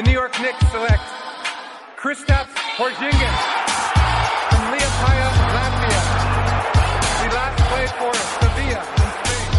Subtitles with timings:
[0.00, 1.02] The New York Knicks select
[2.00, 3.38] Kristaps Porzingis
[4.48, 6.02] from Liepaja, Latvia.
[7.20, 9.50] He last played for Sevilla in Spain.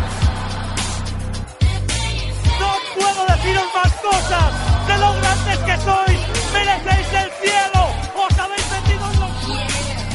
[2.60, 4.50] No puedo deciros más cosas
[4.88, 6.22] de lo grandes que sois.
[6.54, 7.82] Merecéis el cielo.
[8.16, 9.34] Os habéis metido en los...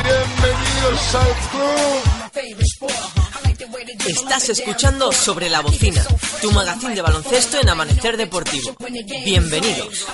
[0.03, 3.16] Bienvenidos al club.
[3.87, 6.05] Estás escuchando Sobre la Bocina,
[6.41, 8.75] tu magazín de baloncesto en Amanecer Deportivo.
[9.25, 10.07] Bienvenidos.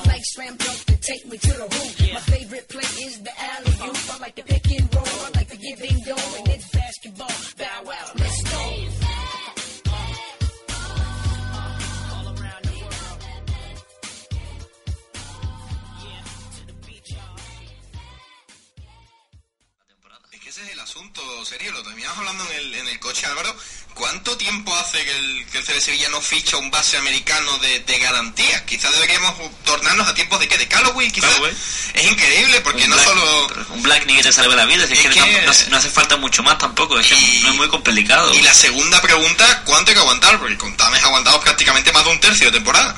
[20.52, 23.56] Ese es el asunto serio, lo terminamos hablando en el, en el coche, Álvaro.
[23.94, 27.80] ¿Cuánto tiempo hace que el, que el CD Sevilla no ficha un base americano de,
[27.80, 28.62] de garantía?
[28.66, 31.30] Quizás deberíamos tornarnos a tiempos de qué, de Callaway, quizás.
[31.30, 31.52] Callaway.
[31.94, 33.46] Es increíble porque Un no Black- solo...
[33.70, 35.50] Un Black ni que te salve la vida, si es, Es que, que- no, no
[35.50, 38.34] hace- no hace falta mucho más tampoco, es que Y- no es muy complicado.
[38.34, 40.38] Y la segunda pregunta, ¿cuánto hay que aguantar?
[40.38, 42.94] Porque con Tames aguantamos prácticamente más de un tercio de temporada.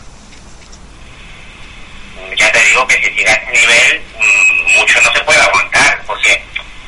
[2.37, 6.03] ya te digo que si sigue a este nivel, mm, mucho no se puede aguantar,
[6.07, 6.45] porque,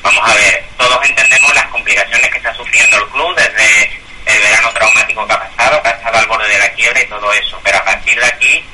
[0.06, 3.91] vamos a ver, todos entendemos las complicaciones que está sufriendo el club desde
[4.27, 7.06] el verano traumático que ha pasado, que ha estado al borde de la quiebra y
[7.09, 8.65] todo eso, pero a partir de aquí,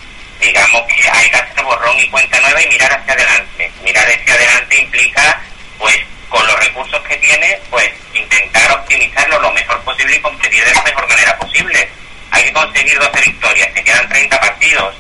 [0.41, 3.72] digamos que hay que hacer borrón y cuenta nueva y mirar hacia adelante.
[3.82, 5.41] Mirar hacia adelante implica,
[5.78, 5.97] pues,
[6.28, 10.82] con los recursos que tiene, pues, intentar optimizarlo lo mejor posible y competir de la
[10.82, 11.88] mejor manera posible.
[12.31, 14.94] Hay que conseguir 12 victorias, te quedan 30 partidos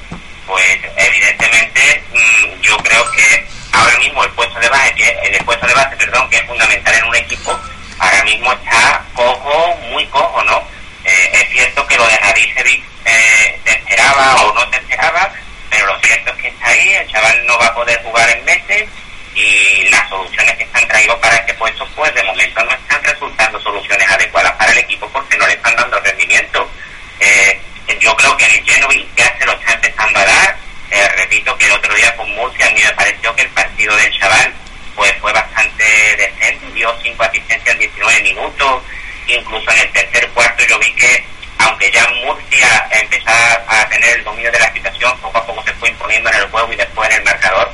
[0.46, 5.66] pues evidentemente mm, yo creo que ahora mismo el puesto de base que el puesto
[5.66, 7.58] de base perdón que es fundamental en un equipo
[7.98, 10.62] ahora mismo está cojo muy cojo no
[11.04, 15.32] Eh, es cierto que lo de Radicevic eh, se esperaba o no se esperaba
[15.68, 18.44] pero lo cierto es que está ahí el chaval no va a poder jugar en
[18.44, 18.88] meses
[19.34, 23.60] y las soluciones que están traído para este puesto pues de momento no están resultando
[23.60, 26.70] soluciones adecuadas para el equipo porque no le están dando rendimiento
[27.18, 27.60] eh,
[28.00, 30.56] yo creo que el Genoa ya se lo está empezando a dar.
[30.94, 33.96] Eh, repito que el otro día con Murcia a mí me pareció que el partido
[33.96, 34.52] del chaval
[34.94, 35.84] pues fue bastante
[36.16, 38.82] decente, dio cinco asistencias en 19 minutos,
[39.26, 41.24] incluso en el tercer cuarto yo vi que
[41.58, 45.72] aunque ya Murcia empezaba a tener el dominio de la situación, poco a poco se
[45.74, 47.72] fue imponiendo en el juego y después en el marcador.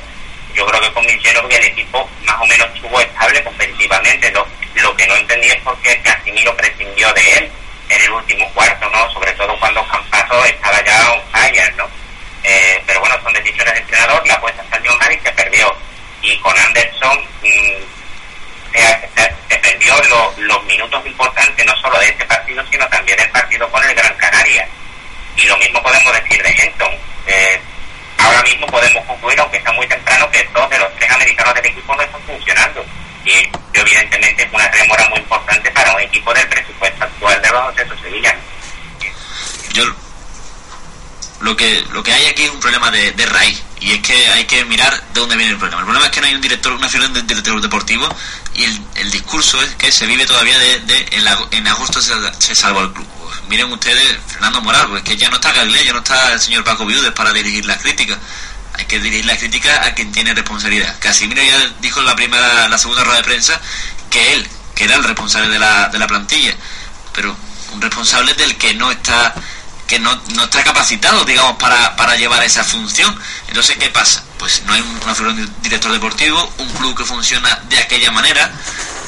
[0.53, 4.31] Yo creo que con Milgenovi el equipo más o menos estuvo estable competitivamente.
[4.31, 7.51] Lo, lo que no entendí es por qué Casimiro prescindió de él
[7.89, 9.11] en el último cuarto, ¿no?
[9.11, 11.89] Sobre todo cuando Campazo estaba ya on fire, ¿no?
[12.43, 15.75] Eh, pero bueno, son decisiones del entrenador, la apuesta salió mal y se perdió.
[16.21, 22.09] Y con Anderson mm, se, se- se perdió lo- los minutos importantes, no solo de
[22.09, 24.67] este partido, sino también del partido con el Gran Canaria.
[25.37, 26.91] Y lo mismo podemos decir de Henton.
[27.27, 27.59] Eh,
[28.17, 31.65] ahora mismo podemos concluir, aunque está muy temprano, que dos de los tres americanos del
[31.67, 32.85] equipo no están funcionando.
[33.25, 37.97] Y evidentemente es una remora muy importante para un equipo del presupuesto actual de Baloncesto
[38.01, 38.35] Sevilla.
[39.73, 39.83] Yo
[41.41, 44.27] lo que lo que hay aquí es un problema de, de raíz y es que
[44.27, 46.05] hay que mirar de dónde viene el problema.
[46.05, 48.07] Es que no hay un director, una figura de director deportivo
[48.53, 52.53] y el, discurso es que se vive todavía de, en, la- en agosto se, se
[52.67, 53.07] el club.
[53.23, 56.39] Pues miren ustedes, Fernando Moral, pues que ya no está Galileo, ya no está el
[56.39, 58.17] señor Paco Viudes para dirigir las críticas.
[58.73, 60.95] Hay que dirigir la crítica a quien tiene responsabilidad.
[60.99, 63.59] Casimiro ya dijo en la primera, la segunda rueda de prensa
[64.09, 66.53] que él, que era el responsable de la, de la plantilla,
[67.13, 67.35] pero
[67.73, 69.33] un responsable del que no está
[69.87, 73.17] que no, no está capacitado, digamos, para, para llevar esa función.
[73.47, 74.23] Entonces, ¿qué pasa?
[74.49, 78.09] Pues no hay un- una figura de director deportivo, un club que funciona de aquella
[78.09, 78.49] manera.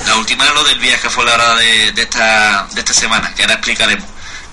[0.05, 3.33] La última era lo del viaje, fue la hora de, de esta, de esta semana,
[3.33, 4.07] que ahora explicaremos.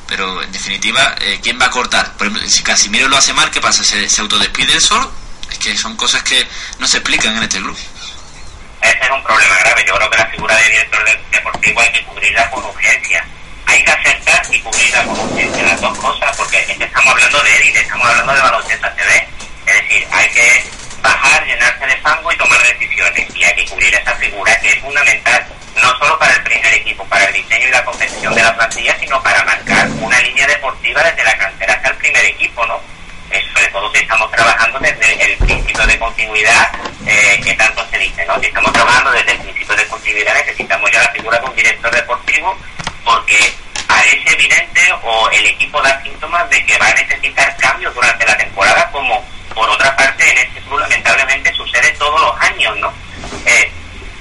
[0.07, 2.13] Pero, en definitiva, eh, ¿quién va a cortar?
[2.17, 3.85] Por ejemplo, si Casimiro lo hace mal, ¿qué pasa?
[3.85, 5.13] ¿Se, autodespide él solo?
[5.53, 6.49] Es que son cosas que
[6.79, 7.77] no se explican en este club.
[8.81, 9.85] Ese es un problema grave.
[9.87, 10.17] Yo creo que
[11.33, 13.27] deportivo hay que cubrirla con urgencia.
[13.67, 17.81] Hay que acertar y cubrirla con urgencia, las dos cosas, porque estamos hablando de élite,
[17.83, 19.29] estamos hablando de baloncesto TV.
[19.69, 20.65] Es decir, hay que
[21.03, 23.37] bajar, llenarse de fango y tomar decisiones.
[23.37, 25.47] Y hay que cubrir esa figura que es fundamental,
[25.83, 28.97] no solo para el primer equipo, para el diseño y la confección de la plantilla,
[28.99, 32.81] sino para marcar una línea deportiva desde la cantera hasta el primer equipo, ¿no?
[33.53, 36.73] sobre todo si estamos trabajando desde el principio de continuidad
[37.07, 38.39] eh, que tanto se dice, ¿no?
[38.41, 41.95] Si estamos trabajando desde el principio de continuidad necesitamos ya la figura de un director
[41.95, 42.57] deportivo
[43.05, 43.53] porque
[43.87, 48.37] parece evidente o el equipo da síntomas de que va a necesitar cambios durante la
[48.37, 49.25] temporada como
[49.59, 52.93] por otra parte en este club lamentablemente sucede todos los años, ¿no?
[53.45, 53.73] Eh,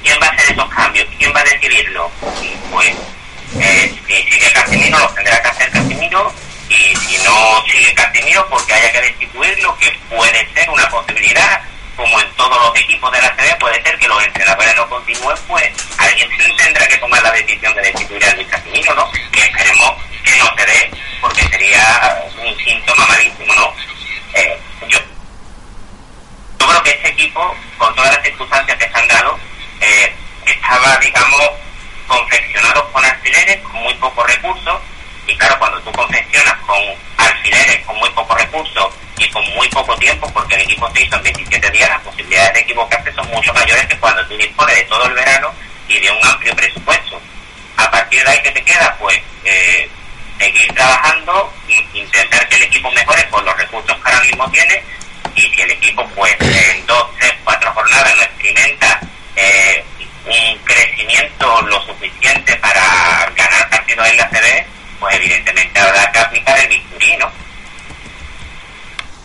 [0.02, 1.08] ¿Quién va a hacer esos cambios?
[1.20, 2.12] ¿Quién va a decidirlo?
[2.72, 2.96] Pues
[3.60, 6.34] eh, si sigue Casemiro, lo tendrá que hacer Casemiro
[6.70, 11.62] y si no sigue Casemiro porque haya que destituirlo, que puede ser una posibilidad,
[11.96, 15.38] como en todos los equipos de la CD, puede ser que los entrenadores no continúen,
[15.48, 15.70] pues
[16.00, 19.12] alguien sí tendrá que tomar la decisión de destituir a Luis Casemiro, ¿no?
[19.32, 19.94] Que esperemos
[20.24, 20.92] que no se dé,
[21.22, 23.74] porque sería un síntoma malísimo, ¿no?
[24.34, 25.00] Eh, yo,
[26.68, 29.40] yo creo que este equipo, con todas las circunstancias que se han dado,
[29.80, 30.14] eh,
[30.46, 31.50] estaba, digamos,
[32.08, 34.82] confeccionado con alfileres, con muy pocos recursos,
[35.28, 36.78] y claro, cuando tú confeccionas con
[37.18, 41.16] alfileres, con muy pocos recursos y con muy poco tiempo, porque el equipo se hizo
[41.16, 44.84] en 27 días, las posibilidades de equivocarse son mucho mayores que cuando tú dispones de
[44.84, 45.54] todo el verano
[45.88, 47.22] y de un amplio presupuesto.
[47.78, 48.96] A partir de ahí, ¿qué te queda?
[49.00, 49.90] Pues eh,
[50.38, 51.54] seguir trabajando,
[51.94, 54.97] intentar que el equipo mejore con los recursos que ahora mismo tiene
[55.38, 59.00] y si el equipo pues en dos, tres, cuatro jornadas no experimenta
[59.36, 59.86] eh,
[60.26, 64.68] un crecimiento lo suficiente para ganar partidos en la CD,
[65.00, 67.32] pues evidentemente habrá que aplicar el bisturí, ¿no?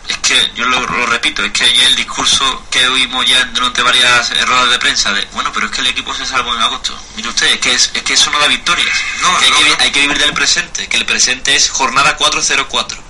[0.07, 4.29] Es que yo lo, repito, es que ayer el discurso que oímos ya durante varias
[4.47, 6.97] ruedas de prensa de, bueno, pero es que el equipo se salvó en agosto.
[7.15, 8.95] Mire usted, es que, es, que eso no da victorias.
[9.21, 13.02] No, hay, que, hay que vivir del presente, que el presente es jornada 4-0-4.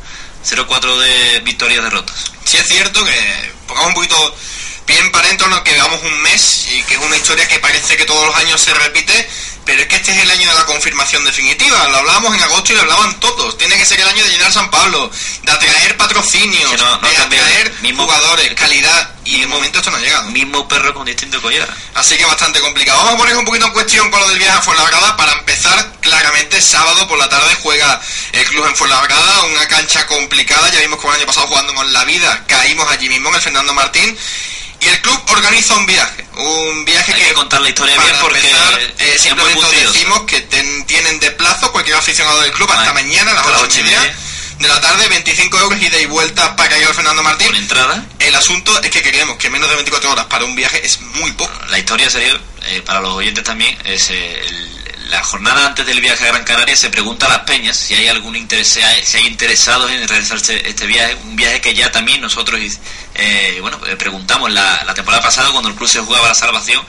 [0.43, 2.31] 0-4 de victorias derrotas.
[2.43, 4.35] Sí es cierto que pongamos un poquito
[4.85, 5.63] bien para dentro, ¿no?
[5.63, 8.61] que veamos un mes y que es una historia que parece que todos los años
[8.61, 9.29] se repite
[9.65, 11.87] pero es que este es el año de la confirmación definitiva.
[11.89, 13.57] Lo hablábamos en agosto y lo hablaban todos.
[13.57, 15.09] Tiene que ser el año de llenar San Pablo,
[15.43, 17.73] de atraer patrocinios, de atraer
[18.13, 19.09] jugadores, calidad.
[19.25, 20.29] Y de momento esto no ha llegado.
[20.31, 21.67] Mismo perro con distinto collar.
[21.95, 22.99] Así que bastante complicado.
[22.99, 25.15] Vamos a poner un poquito en cuestión con lo del viaje a Fuenlabrada.
[25.15, 28.01] Para empezar, claramente, sábado por la tarde juega
[28.33, 29.43] el club en Fuenlabrada.
[29.43, 30.69] Una cancha complicada.
[30.71, 32.43] Ya vimos como el año pasado jugando con la vida.
[32.47, 34.17] Caímos allí mismo en el Fernando Martín.
[34.83, 38.51] Y el club organiza un viaje, un viaje que, contar la historia bien porque
[38.99, 43.61] eh, simplemente decimos que tienen de plazo cualquier aficionado del club hasta mañana a las
[43.61, 44.15] 8 y media
[44.59, 47.47] de la tarde, 25 euros ida y vuelta para ir al Fernando Martín.
[47.47, 48.05] ¿Con entrada?
[48.19, 51.31] El asunto es que creemos que menos de 24 horas para un viaje es muy
[51.31, 51.53] poco.
[51.69, 54.41] La historia sería, eh, para los oyentes también, es eh,
[55.09, 58.07] la jornada antes del viaje a Gran Canaria se pregunta a las peñas si hay
[58.07, 62.59] algún interés, si hay interesados en realizar este, viaje, un viaje que ya también nosotros
[63.15, 66.83] eh, bueno, eh, preguntamos la, temporada pasada cuando el club se jugaba la salvación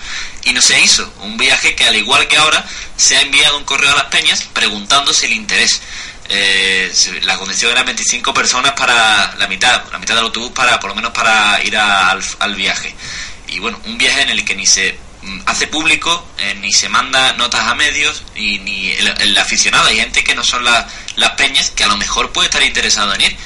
[0.45, 1.13] y no se hizo.
[1.21, 2.65] Un viaje que al igual que ahora
[2.97, 5.81] se ha enviado un correo a las peñas preguntando si el interés.
[6.29, 6.91] Eh,
[7.23, 10.97] la condición era 25 personas para la mitad, la mitad del autobús para por lo
[10.97, 12.95] menos para ir al, al, viaje.
[13.49, 14.97] Y bueno, un viaje en el que ni se
[15.47, 19.89] hace público, eh, ni se manda notas a medios, y, ni el, aficionado.
[19.89, 23.21] Hay gente que no son las peñas que a lo mejor puede estar interesado en
[23.23, 23.37] ir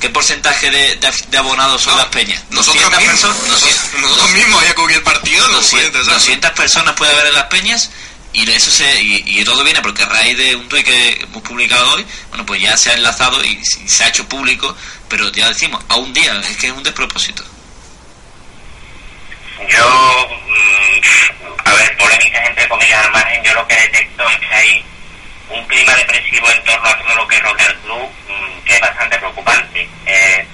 [0.00, 2.40] ¿Qué porcentaje de, abonados son las peñas?
[2.50, 5.48] Nosotros mismos, nosotros, mismos, hay que el partido.
[5.48, 7.90] 200, 200 personas puede haber en las peñas
[8.32, 11.94] y eso se y, todo viene porque a raíz de un tuit que hemos publicado
[11.94, 14.76] hoy, bueno, pues ya se ha enlazado y, se ha hecho público,
[15.08, 17.42] pero ya decimos, a un día, es que es un despropósito.
[19.66, 24.54] Yo, mm, a ver, polémicas entre comillas al margen, yo lo que detecto es que
[24.54, 24.84] hay
[25.50, 28.80] un clima depresivo en torno a todo lo que rodea el club mm, que es
[28.80, 29.88] bastante preocupante.
[30.06, 30.46] Eh,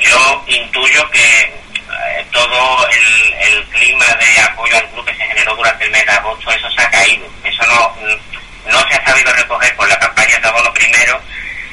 [0.00, 5.84] yo intuyo que eh, todo el, clima de apoyo al club que se generó durante
[5.84, 7.26] el mes de agosto, eso se ha caído.
[7.42, 7.96] Eso no,
[8.66, 11.20] no se ha sabido recoger con la campaña de abono primero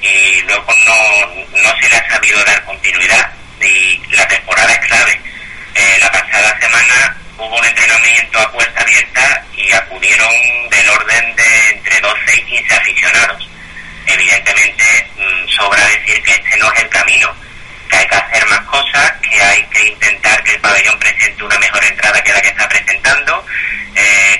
[0.02, 3.32] y luego no, no se le ha sabido dar continuidad.
[3.62, 5.22] Y la temporada es clave.
[5.75, 10.32] Eh, la pasada semana hubo un entrenamiento a puerta abierta y acudieron
[10.70, 13.50] del orden de entre 12 y 15 aficionados.
[14.06, 14.84] Evidentemente,
[15.16, 17.34] mm, sobra decir que este no es el camino,
[17.90, 21.58] que hay que hacer más cosas, que hay que intentar que el pabellón presente una
[21.60, 23.46] mejor entrada que la que está presentando,
[23.96, 24.31] eh,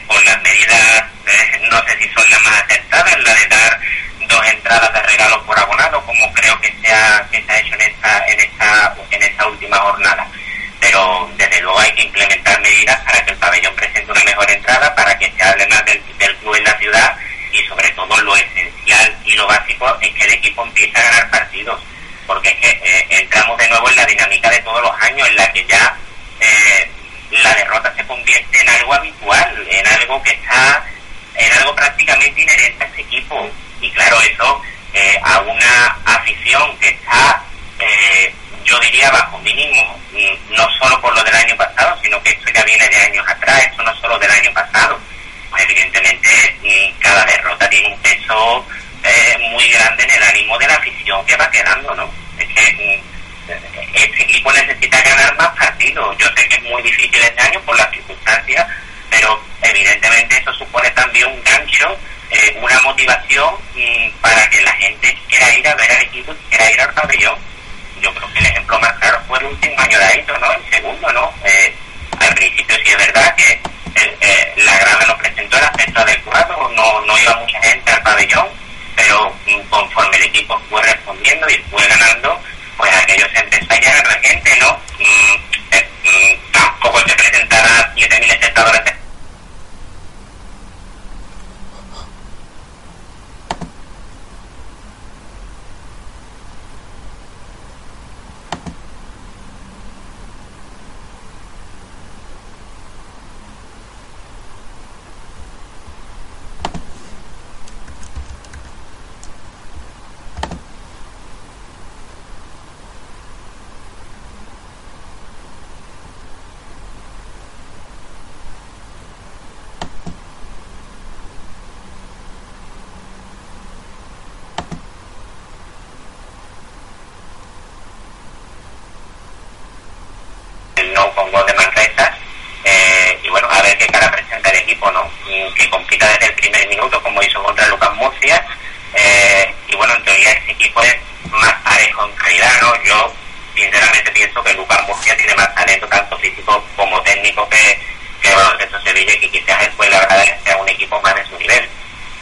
[131.32, 132.18] Manresa.
[132.64, 135.10] Eh, y bueno, a ver qué cara presenta el equipo, ¿no?
[135.56, 138.46] Que compita desde el primer minuto, como hizo contra Lucas Murcia.
[138.94, 140.96] Eh, y bueno, en teoría ese equipo es
[141.32, 142.84] más parejo en calidad, ¿no?
[142.84, 143.14] Yo
[143.56, 147.80] sinceramente pienso que Lucas Murcia tiene más talento, tanto físico como técnico, que,
[148.22, 151.70] que Baloncesto Sevilla, y que quizás el Fuenlabrada sea un equipo más de su nivel.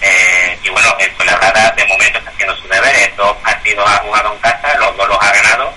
[0.01, 4.33] Eh, y bueno, el Fuenlabrada de momento está haciendo su deber, dos partidos ha jugado
[4.33, 5.73] en casa, los dos los ha ganado,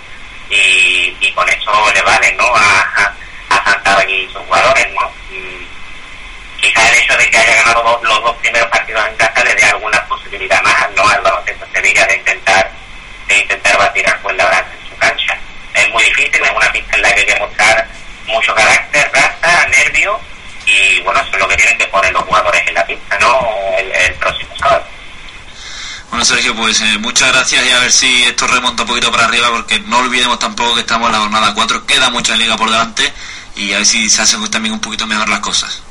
[0.51, 2.55] y, y con eso le vale ¿no?
[2.55, 3.15] a, a
[4.09, 4.87] y sus jugadores.
[4.93, 5.11] ¿no?
[5.31, 5.67] Y
[6.61, 9.65] quizá el hecho de que haya ganado los, dos primeros partidos en casa le dé
[9.65, 11.09] alguna posibilidad más ¿no?
[11.09, 12.71] al baloncesto Sevilla de intentar
[13.29, 15.39] de intentar batir al Fuenlabrada en su cancha.
[15.75, 17.89] Es muy difícil, es una pista en la que hay que mostrar
[18.27, 20.21] mucho carácter, raza, nervio
[20.67, 23.41] y bueno, eso es lo que tienen que poner los jugadores en la pista, ¿no?
[23.79, 24.85] El, el próximo sábado.
[26.13, 29.25] Bueno, Sergio, pues eh, muchas gracias y a ver si esto remonta un poquito para
[29.25, 32.71] arriba porque no olvidemos tampoco que estamos en la jornada 4, queda mucha liga por
[32.71, 33.11] delante
[33.57, 35.83] y a ver si se hacen también un poquito mejor las cosas.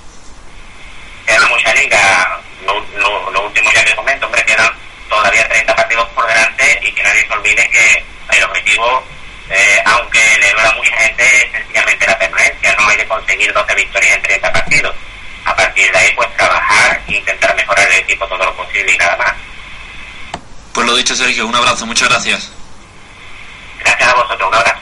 [1.26, 4.72] Queda mucha liga, lo, lo, lo último ya que comento, hombre, quedan
[5.10, 8.04] todavía 30 partidos por delante y que nadie se olvide que
[8.38, 9.04] el objetivo,
[9.50, 13.54] eh, aunque le duela a mucha gente, es sencillamente la permanencia, no hay de conseguir
[13.54, 14.96] 12 victorias en 30 partidos.
[15.44, 18.98] A partir de ahí, pues trabajar e intentar mejorar el equipo todo lo posible y
[18.98, 19.34] nada más.
[20.74, 22.52] Pues lo dicho, Sergio, un abrazo, muchas gracias.
[23.80, 24.81] Gracias a vosotros, un abrazo.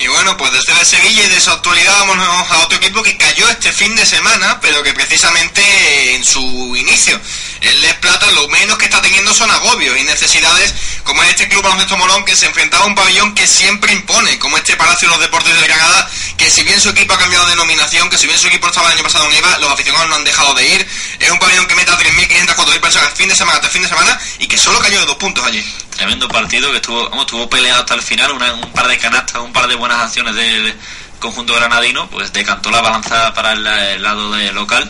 [0.00, 3.48] Y bueno, pues desde Sevilla y de su actualidad vamos a otro equipo que cayó
[3.48, 7.20] este fin de semana, pero que precisamente en su inicio,
[7.62, 11.48] el Les Plata, lo menos que está teniendo son agobios y necesidades, como en este
[11.48, 15.08] Club Baloncesto Morón, que se enfrentaba a un pabellón que siempre impone, como este Palacio
[15.08, 18.18] de los Deportes de Granada, que si bien su equipo ha cambiado de denominación, que
[18.18, 20.54] si bien su equipo estaba el año pasado en EVA, los aficionados no han dejado
[20.54, 20.88] de ir.
[21.18, 23.88] Es un pabellón que mete a 3.500, 4.000 personas fin de semana tras fin de
[23.88, 25.64] semana y que solo cayó de dos puntos allí.
[25.98, 29.52] Tremendo partido que estuvo, vamos, estuvo peleado hasta el final, un par de canastas, un
[29.52, 30.72] par de buenas acciones del
[31.18, 34.88] conjunto granadino, pues decantó la balanza para el, lado de local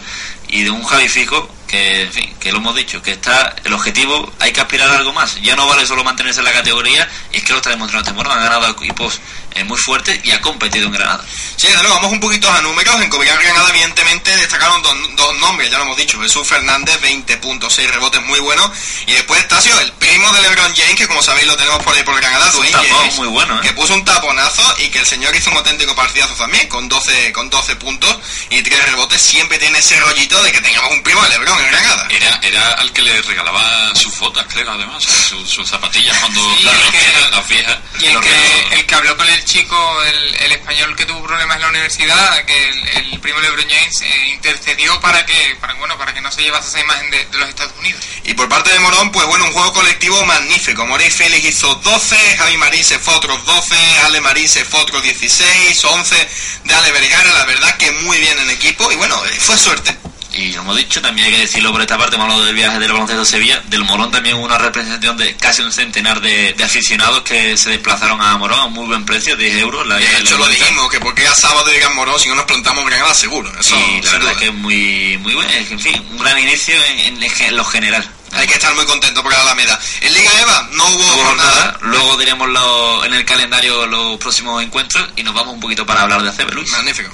[0.48, 3.72] y de un Javi Fico que, en fin, que lo hemos dicho, que está el
[3.72, 5.40] objetivo, hay que aspirar a algo más.
[5.42, 8.16] Ya no vale solo mantenerse en la categoría, y es que lo está demostrando este
[8.16, 9.20] Morón, ha ganado equipos
[9.58, 11.24] eh, muy fuertes y ha competido en Granada.
[11.56, 13.00] Sí, de nuevo, vamos un poquito a números.
[13.02, 16.20] En Covirán Granada, evidentemente, destacaron dos, dos, nombres, ya lo hemos dicho.
[16.20, 18.70] Jesús Fernández, 20.6 rebotes muy buenos.
[19.06, 22.02] Y después Tasio, el primo de LeBron James, que como sabéis lo tenemos por ahí
[22.04, 23.60] por Granada, Dwayne James, muy bueno, ¿eh?
[23.62, 27.32] que puso un taponazo y que el señor hizo un auténtico partidazo también, con 12,
[27.32, 28.16] con 12 puntos
[28.50, 29.20] y 3 rebotes.
[29.20, 32.06] Siempre tiene ese rollito de que tengamos un primo de LeBron en Granada.
[32.10, 36.62] Era, era al que le regalaba sus botas, creo, además, sus, sus zapatillas cuando Sí,
[36.90, 37.78] que- las viejas.
[38.00, 41.56] Y el que, el que habló con el chico, el, el español que tuvo problemas
[41.56, 45.98] en la universidad, que el, el primo LeBron James eh, intercedió para que, para, bueno,
[45.98, 48.02] para que no se llevase esa imagen de, de los Estados Unidos.
[48.24, 50.86] Y por parte de Morón, pues bueno, un juego colectivo magnífico.
[50.86, 53.74] Morey Félix hizo 12, Javi Marín se fue otros 12,
[54.04, 56.28] Ale Marín se fue otros 16, 11
[56.64, 59.96] de Ale Vergara, la verdad que muy bien en equipo y bueno, eh, fue suerte.
[60.38, 62.78] Y lo hemos dicho, también hay que decirlo por esta parte, hemos hablado del viaje
[62.78, 63.60] del baloncesto de Sevilla.
[63.66, 67.70] Del Morón también hubo una representación de casi un centenar de, de aficionados que se
[67.70, 69.84] desplazaron a Morón a un muy buen precio, 10 euros.
[69.86, 72.44] La, De hecho, lo dijimos, que porque a sábado de Gran Morón, si no nos
[72.44, 73.50] plantamos Granada, seguro.
[73.58, 76.74] Eso, y la verdad es que es muy, muy bueno, en fin, un gran inicio
[76.84, 78.08] en, en- en lo general.
[78.32, 79.78] Hay que estar muy contento por la Alameda.
[80.02, 81.78] En Liga EVA no hubo No hubo jornada.
[81.80, 86.02] Luego diremos lo- en el calendario los próximos encuentros y nos vamos un poquito para
[86.02, 86.70] hablar de ACB, Luis.
[86.72, 87.10] Magnífico.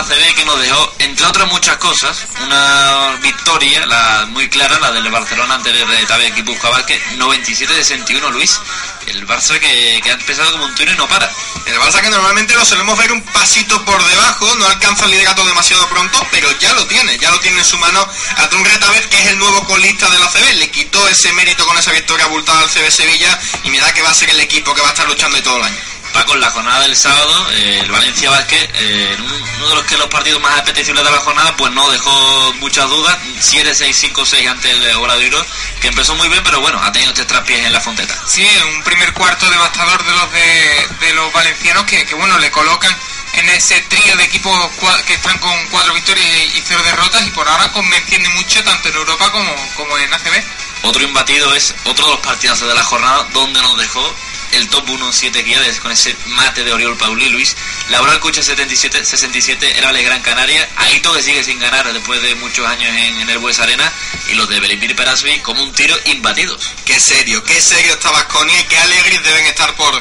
[0.00, 4.92] La ACB que nos dejó, entre otras muchas cosas, una victoria la muy clara, la
[4.92, 8.60] del Barcelona ante el Retabe Equipo Buscabal, 97-61 Luis.
[9.06, 11.30] El Barça que, ha empezado como un tiro y no para.
[11.66, 15.44] El Barça que normalmente lo solemos ver un pasito por debajo, no alcanza el liderato
[15.44, 19.20] demasiado pronto, pero ya lo tiene, ya lo tiene en su mano Atún Retabez, que
[19.20, 20.54] es el nuevo colista de la CB.
[20.58, 24.10] Le quitó ese mérito con esa victoria abultada al CB Sevilla y mira que va
[24.10, 25.99] a ser el equipo que va a estar luchando ahí todo el año.
[26.12, 29.84] Paco, en la jornada del sábado, eh, el Valencia Vázquez, eh, en uno de los
[29.84, 33.18] que los partidos más apetecibles de la jornada, pues no dejó muchas dudas.
[33.40, 35.44] 7-6-5-6 ante el Obradoiro,
[35.80, 38.14] que empezó muy bien, pero bueno, ha tenido tres traspiés en la fonteta.
[38.26, 42.50] Sí, un primer cuarto devastador de los de, de los valencianos que, que, bueno le
[42.50, 42.94] colocan
[43.34, 44.70] en ese trío de equipos
[45.06, 48.88] que están con cuatro victorias y y cero derrotas y por ahora convenciendo mucho tanto
[48.88, 50.44] en Europa como, como en ACB.
[50.82, 54.16] Otro imbatido es otro de los partidazos de la jornada, donde nos dejó
[54.52, 57.56] el top 1 7 guías con ese mate de Oriol Pauli Luis.
[57.90, 60.68] Laboral Cucha 77, 67 era el Gran Canaria.
[60.76, 63.92] Aito que sigue sin ganar después de muchos años en, en el Bues Arena.
[64.28, 66.74] Y los de Belipir Perasvi como un tiro imbatidos.
[66.84, 70.00] Qué serio, qué serio está Vasconia y qué alegres deben estar por,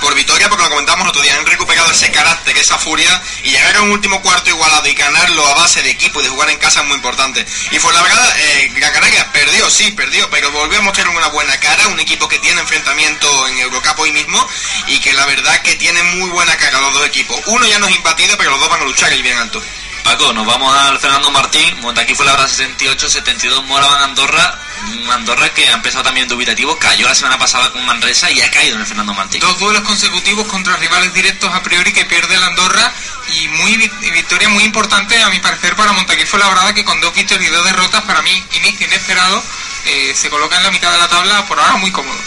[0.00, 3.50] por Vitoria, porque lo comentamos el otro día, han recuperado ese carácter, esa furia, y
[3.50, 6.50] llegar a un último cuarto igualado y ganarlo a base de equipo y de jugar
[6.50, 7.44] en casa es muy importante.
[7.70, 11.28] Y fue la verdad, eh, Gran Canaria perdió, sí, perdió, pero volvió a mostrar una
[11.28, 13.58] buena cara, un equipo que tiene enfrentamiento en
[13.98, 14.46] Hoy mismo,
[14.88, 17.40] y que la verdad que tiene muy buena cara los dos equipos.
[17.46, 19.62] Uno ya no es imbatido, pero los dos van a luchar y bien alto.
[20.04, 21.80] Paco, nos vamos al Fernando Martín.
[21.80, 24.60] Montaquí fue la hora 68, 72 Moraban Andorra.
[25.02, 26.78] Un Andorra que ha empezado también dubitativo.
[26.78, 29.40] Cayó la semana pasada con Manresa y ha caído en el Fernando Martín.
[29.40, 32.92] Dos duelos consecutivos contra rivales directos a priori que pierde el Andorra
[33.34, 37.00] y muy vi- victoria muy importante a mi parecer para Montaquí fue la que con
[37.00, 39.42] dos victorias y dos derrotas para mí inicio inesperado
[39.86, 42.18] eh, se coloca en la mitad de la tabla por ahora muy cómodo.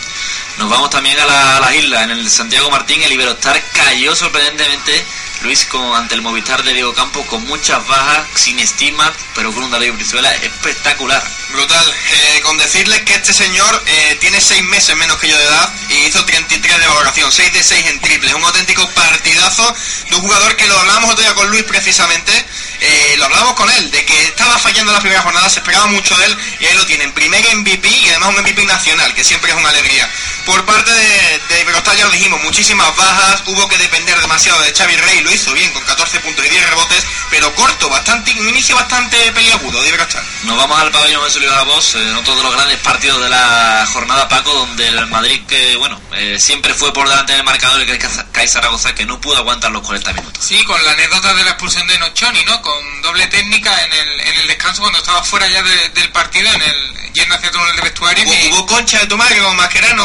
[0.58, 2.04] Nos vamos también a, la- a las islas.
[2.04, 5.06] En el Santiago Martín, el Iberostar cayó sorprendentemente,
[5.42, 9.64] Luis, con, ante el Movistar de Diego Campos, con muchas bajas, sin estima, pero con
[9.64, 11.24] un Darío Brizuela espectacular.
[11.52, 11.94] Brutal.
[12.12, 15.74] Eh, con decirles que este señor eh, tiene 6 meses menos que yo de edad
[15.90, 18.36] y hizo 33 de valoración, 6 de 6 en triple.
[18.36, 19.74] Un auténtico partidazo
[20.10, 22.34] de un jugador que lo hablábamos otro día con Luis precisamente.
[22.82, 24.19] eh, lo hablábamos con él, de que
[24.62, 27.12] fallando en la primera jornada, se esperaba mucho de él y ahí lo tienen.
[27.14, 30.10] Primer MVP y además un MVP nacional, que siempre es una alegría.
[30.46, 34.74] Por parte de, de Iberostar ya lo dijimos, muchísimas bajas, hubo que depender demasiado de
[34.74, 38.50] Xavi Rey, lo hizo bien con 14 puntos y 10 rebotes, pero corto, bastante, un
[38.50, 40.24] inicio bastante peliagudo de Iberostar.
[40.44, 43.88] Nos vamos al pabellón de Luis Voz, en otro de los grandes partidos de la
[43.92, 47.98] jornada, Paco, donde el Madrid, que bueno, eh, siempre fue por delante del marcador, el
[48.32, 50.44] CAI Zaragoza, que no pudo aguantar los 40 minutos.
[50.44, 52.62] Sí, con la anécdota de la expulsión de Nochoni, ¿no?
[52.62, 56.52] Con doble técnica en el, en el descanso cuando estaba fuera ya de- del partido,
[56.54, 58.24] en el yendo hacia el túnel de vestuario.
[58.26, 59.36] Hubo, y- hubo concha de tu madre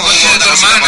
[0.03, 0.87] Concha hubo de tu hermano.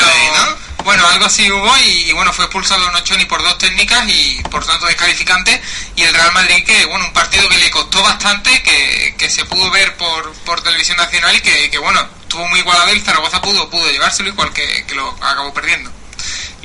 [0.51, 0.67] ¿no?
[0.85, 4.65] Bueno, algo así hubo y, y bueno, fue expulsado Nochoni por dos técnicas y por
[4.65, 5.61] tanto descalificante.
[5.97, 9.45] Y el Real Madrid, que bueno, un partido que le costó bastante, que, que se
[9.47, 13.05] pudo ver por, por televisión nacional y que, que, bueno, estuvo muy igualado y el
[13.05, 15.91] Zaragoza pudo, pudo llevárselo igual que, que lo acabó perdiendo.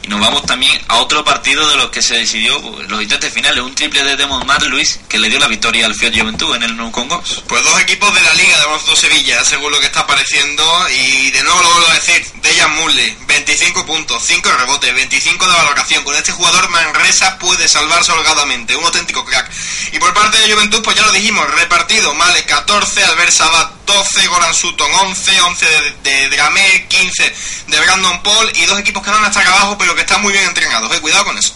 [0.03, 3.63] Y nos vamos también a otro partido de los que se decidió los instantes finales,
[3.63, 6.63] un triple de Demon Mar Luis, que le dio la victoria al Fiat Juventud en
[6.63, 7.23] el Nou Congo.
[7.47, 10.63] Pues dos equipos de la Liga de Baloncesto Sevilla, según lo que está apareciendo.
[10.89, 15.53] Y de nuevo lo vuelvo a decir, Dejan Mulle, 25 puntos, 5 rebotes, 25 de
[15.53, 16.03] valoración.
[16.03, 19.51] Con este jugador Manresa puede salvarse holgadamente, un auténtico crack.
[19.91, 24.27] Y por parte de Juventud, pues ya lo dijimos, repartido, Male 14, Albert Sabat 12,
[24.27, 27.35] Goran Sutton 11, 11 de, de Dramé, 15
[27.67, 30.33] de Brandon Paul y dos equipos que van hasta acá abajo, pero que están muy
[30.33, 30.95] bien entrenados.
[30.95, 31.53] Eh, cuidado con eso.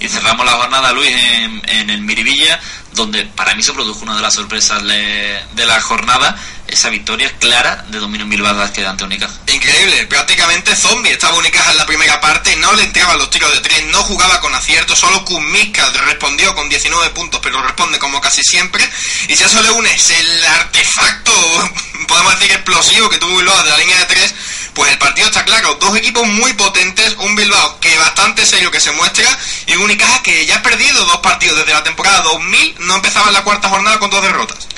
[0.00, 2.60] Y cerramos la jornada, Luis, en, en el Miribilla,
[2.92, 6.36] donde para mí se produjo una de las sorpresas de, de la jornada,
[6.68, 9.34] esa victoria clara de dominio Bilbao Vázquez ante Unicaja.
[9.52, 11.12] Increíble, prácticamente zombie.
[11.12, 14.40] Estaba Unicaja en la primera parte, no le entraban los tiros de tres, no jugaba
[14.40, 18.88] con acierto, solo Kuzmiska respondió con 19 puntos, pero responde como casi siempre.
[19.28, 21.32] Y si a eso le unes el artefacto,
[22.08, 24.34] podemos decir explosivo que tuvo Bilbao de la línea de tres,
[24.76, 28.78] pues el partido está claro, dos equipos muy potentes, un Bilbao que bastante serio que
[28.78, 29.26] se muestra
[29.66, 33.28] y un Unicaja que ya ha perdido dos partidos desde la temporada 2000, no empezaba
[33.28, 34.68] en la cuarta jornada con dos derrotas.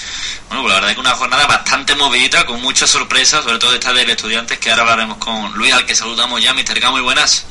[0.46, 3.74] Bueno, pues la verdad es que una jornada bastante movidita, con muchas sorpresas, sobre todo
[3.74, 6.54] esta del Estudiantes, que ahora hablaremos con Luis, al que saludamos ya.
[6.54, 7.44] Mister K, muy buenas.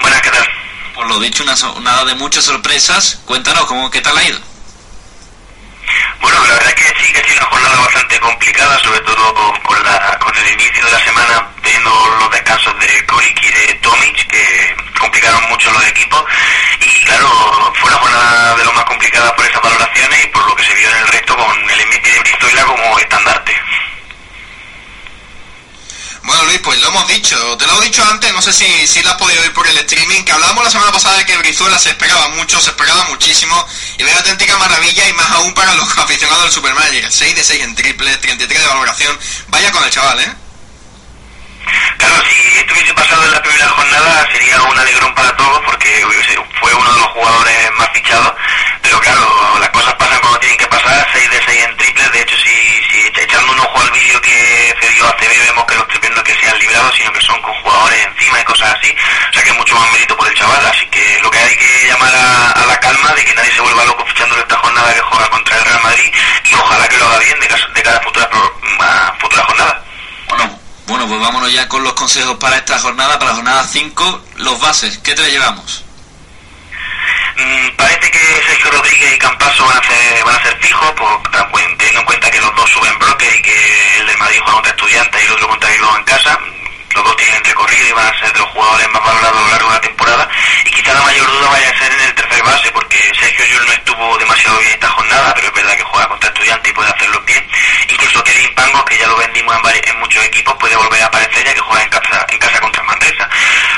[0.00, 0.48] Buenas, ¿qué tal?
[0.94, 3.18] Por lo dicho, una jornada de muchas sorpresas.
[3.24, 4.49] Cuéntanos, ¿cómo, ¿qué tal ha ido?
[6.20, 9.82] Bueno, la verdad que sí que ha sido una jornada bastante complicada, sobre todo con,
[9.84, 14.26] la, con el inicio de la semana, teniendo los descansos de Korik y de Tomic,
[14.28, 16.24] que complicaron mucho los equipos.
[16.80, 17.28] Y claro,
[17.80, 20.74] fue una jornada de lo más complicada por esas valoraciones y por lo que se
[20.74, 23.60] vio en el resto con el MVP de Bristoila como estandarte.
[26.22, 29.02] Bueno Luis, pues lo hemos dicho, te lo he dicho antes, no sé si, si
[29.02, 31.78] lo has podido oír por el streaming, que hablábamos la semana pasada de que Brizuela
[31.78, 35.88] se esperaba mucho, se esperaba muchísimo, y ve auténtica maravilla y más aún para los
[35.98, 40.20] aficionados del Supermanager, 6 de 6 en triple, 33 de valoración, vaya con el chaval,
[40.20, 40.32] ¿eh?
[41.96, 46.06] Claro, si esto hubiese pasado en la primera jornada sería un alegrón para todos porque
[46.60, 48.32] fue uno de los jugadores más fichados,
[48.82, 52.20] pero claro, las cosas pasan cuando tienen que pasar, 6 de 6 en triple, de
[52.22, 52.89] hecho si
[53.20, 56.22] echando un ojo al vídeo que cedió a CB vemos que los triples no es
[56.24, 59.50] que sean librados, sino que son con jugadores encima y cosas así, o sea que
[59.50, 62.66] es mucho más mérito por el chaval, así que lo que hay que llamar a,
[62.66, 65.64] la calma de que nadie se vuelva loco fichándole esta jornada que juega contra el
[65.64, 66.12] Real Madrid
[66.44, 68.30] y ojalá que lo haga bien de, de cada futura,
[68.80, 69.84] a futura jornada.
[70.28, 74.24] Bueno, bueno, pues vámonos ya con los consejos para esta jornada, para la jornada 5,
[74.36, 75.84] los bases, ¿qué te llevamos?
[77.40, 80.92] Mm, parece que Sergio Rodríguez y Campaso van a ser, van a ser fijos,
[81.78, 84.72] teniendo en cuenta que los dos suben bloque y que el de Madrid juega contra
[84.72, 86.38] Estudiantes y el otro contra Bilbao en casa.
[86.94, 89.48] Los dos tienen recorrido y van a ser de los jugadores más valorados a lo
[89.48, 90.28] largo de la temporada.
[90.64, 93.66] Y quizá la mayor duda vaya a ser en el tercer base, porque Sergio Yul
[93.66, 96.90] no estuvo demasiado bien esta jornada, pero es verdad que juega contra Estudiantes y puede
[96.90, 97.48] hacerlo bien.
[97.88, 101.44] Incluso Kevin Pango, que ya lo vendimos en, en muchos equipos, puede volver a aparecer
[101.44, 103.28] ya que juega en casa, en casa contra Manresa.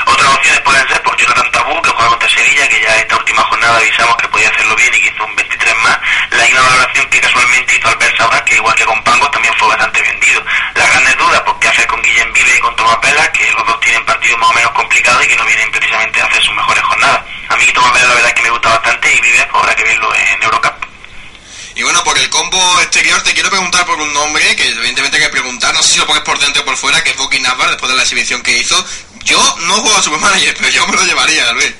[0.05, 3.43] Otras opciones pueden ser por Jonathan Tabú, que juega contra Sevilla, que ya esta última
[3.43, 5.99] jornada avisamos que podía hacerlo bien y que hizo un 23 más.
[6.31, 9.67] La misma valoración que casualmente hizo Albert Sabra, que igual que con Pangos también fue
[9.67, 10.43] bastante vendido.
[10.75, 12.97] Las grandes dudas, pues qué hacer con Guillem Vive y con Tomás
[13.33, 16.25] Que los dos tienen partidos más o menos complicados y que no vienen precisamente a
[16.25, 17.21] hacer sus mejores jornadas.
[17.49, 19.83] A mí Tomás Vela la verdad que me gusta bastante y Vive, pues habrá que
[19.83, 20.73] verlo en Eurocup.
[21.75, 25.23] Y bueno, por el combo exterior te quiero preguntar por un nombre que evidentemente hay
[25.23, 27.39] que preguntar, no sé si lo pones por dentro o por fuera, que es Boki
[27.39, 28.85] Navar después de la exhibición que hizo.
[29.23, 31.73] Yo no juego a Supermanager, pero yo me lo llevaría, Luis.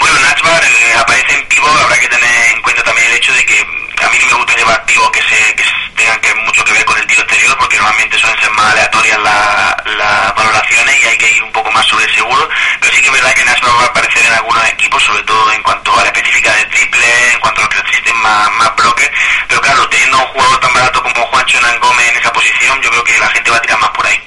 [0.00, 3.44] Bueno, Nashbar eh, aparece en pivo, habrá que tener en cuenta también el hecho de
[3.44, 6.72] que a mí no me gusta llevar pivos que, se, que tengan que mucho que
[6.72, 11.06] ver con el tiro exterior, porque normalmente suelen ser más aleatorias las la valoraciones y
[11.06, 12.48] hay que ir un poco más sobre el seguro,
[12.80, 15.52] pero sí que es verdad que Nashbar va a aparecer en algunos equipos, sobre todo
[15.52, 18.74] en cuanto a la específica del triple, en cuanto a los que existen más, más
[18.76, 19.10] bloques,
[19.48, 22.90] pero claro, teniendo un jugador tan barato como Juancho Hernán Gómez en esa posición, yo
[22.90, 24.18] creo que la gente va a tirar más por ahí.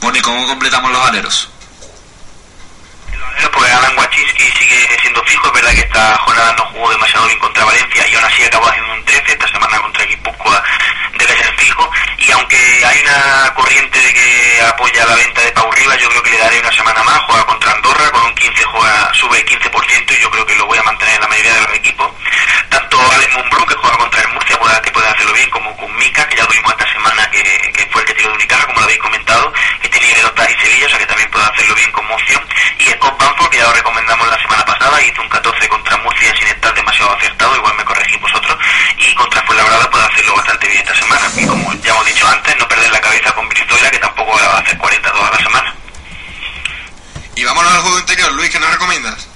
[0.00, 1.51] Bueno, ¿y cómo completamos los aleros?
[3.50, 7.38] Pues Alan Wachowski sigue siendo fijo, es verdad que esta jornada no jugó demasiado bien
[7.38, 10.64] contra Valencia y aún así acabó haciendo un 13, esta semana contra Guipúzcoa
[11.26, 15.70] debe ser fijo y aunque hay una corriente de que apoya la venta de Pau
[15.72, 18.64] Rivas, yo creo que le daré una semana más, juega contra Andorra, con un 15
[18.64, 21.54] juega, sube el 15% y yo creo que lo voy a mantener en la mayoría
[21.54, 22.12] de los equipos.
[22.68, 26.28] Tanto Alex Mumbrú, que juega contra el Murcia, que puede hacerlo bien, como con Mika,
[26.28, 29.00] que ya tuvimos esta semana, que, fue el que tiró de Unicaja, como lo habéis
[29.00, 32.42] comentado, que tiene Dota y Sevilla, o sea que también puede hacerlo bien como opción.
[32.78, 36.34] Y Scott Banford, que ya lo recomendamos la semana pasada, hizo un 14 contra Murcia
[36.36, 38.58] sin estar demasiado acertado, igual me corregís vosotros,
[38.96, 41.11] y contra Fuenlabrada puede hacerlo bastante bien esta semana.
[41.36, 44.56] Y como ya hemos dicho antes, no perder la cabeza con Bristola, que tampoco va
[44.56, 45.74] a hacer 40 toda la semana.
[47.34, 49.28] Y vámonos al juego interior, Luis, ¿qué nos recomiendas?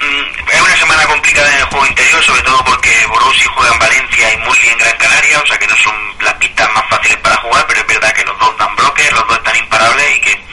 [0.00, 3.78] Mm, es una semana complicada en el juego interior, sobre todo porque Borussi juega en
[3.78, 7.18] Valencia y Murli en Gran Canaria, o sea que no son las pistas más fáciles
[7.18, 10.20] para jugar, pero es verdad que los dos dan bloques, los dos están imparables y
[10.22, 10.44] que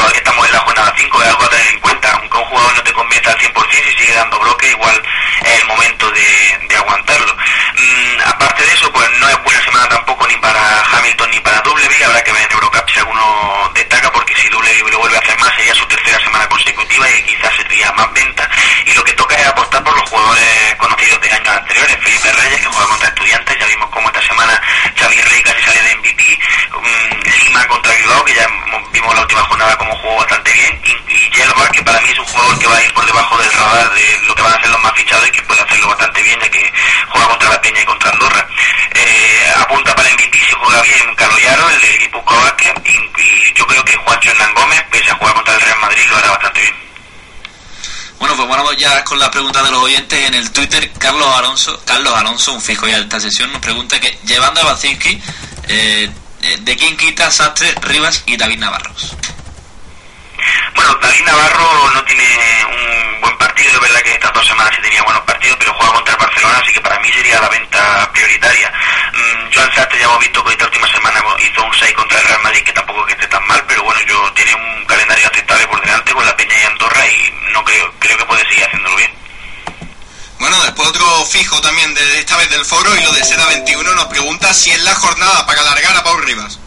[0.00, 2.10] todavía estamos en la jornada 5, es algo a tener en cuenta.
[2.12, 5.02] Aunque un jugador no te convierta al 100%, si sigue dando bloques, igual
[5.44, 7.36] es el momento de, de aguantarlo.
[7.76, 10.60] Mm, aparte de eso, pues no es buena semana tampoco ni para
[10.92, 14.90] Hamilton ni para W, habrá que ver en Eurocup si alguno destaca, porque si W
[14.90, 18.48] lo vuelve a hacer más sería su tercera semana consecutiva y quizás sería más venta.
[18.86, 22.60] Y lo que toca es apostar por los jugadores conocidos de años anteriores, Felipe Reyes,
[22.60, 24.62] que juega contra estudiantes, ya vimos cómo esta semana
[24.96, 26.38] Xavier Rey casi sale de MVP,
[26.74, 28.46] um, Lima contra Bilbao, que ya
[28.92, 32.18] vimos la última jornada como jugó bastante bien, y, y Yelbar, que para mí es
[32.18, 34.60] un jugador que va a ir por debajo del radar de lo que van a
[34.60, 36.72] ser los más fichados y que puede hacerlo bastante bien, ya que
[37.08, 38.46] juega contra la Peña y contra Andorra.
[38.94, 43.84] Eh, apunta para MVP si juega bien Caloyaro, el de Guipúzcoa Vázquez, y, yo creo
[43.84, 46.74] que Juancho Hernán Gómez, pese a jugar contra el Real Madrid, lo hará bastante bien.
[48.18, 50.90] Bueno, pues vamos ya con la pregunta de los oyentes en el Twitter.
[50.98, 54.64] Carlos Alonso, Carlos Alonso, un fijo ya de esta sesión, nos pregunta que llevando a
[54.64, 55.20] Bacinski,
[55.68, 56.10] Eh,
[56.42, 59.14] eh, ¿De quién quita Sastre, Rivas y David Navarros?
[60.80, 62.24] Bueno, David Navarro no tiene
[62.64, 65.92] un buen partido, es verdad que estas dos semanas sí tenía buenos partidos, pero juega
[65.92, 68.72] contra el Barcelona, así que para mí sería la venta prioritaria.
[69.12, 72.28] Mm, Joan Sastre ya hemos visto que esta última semana hizo un 6 contra el
[72.28, 75.28] Real Madrid, que tampoco es que esté tan mal, pero bueno, yo tiene un calendario
[75.28, 78.64] aceptable por delante con la Peña y Andorra y no creo, creo que puede seguir
[78.64, 79.10] haciéndolo bien.
[80.38, 83.94] Bueno, después otro fijo también de esta vez del foro y lo de Seda 21
[83.96, 86.58] nos pregunta si es la jornada para alargar a Pau Rivas.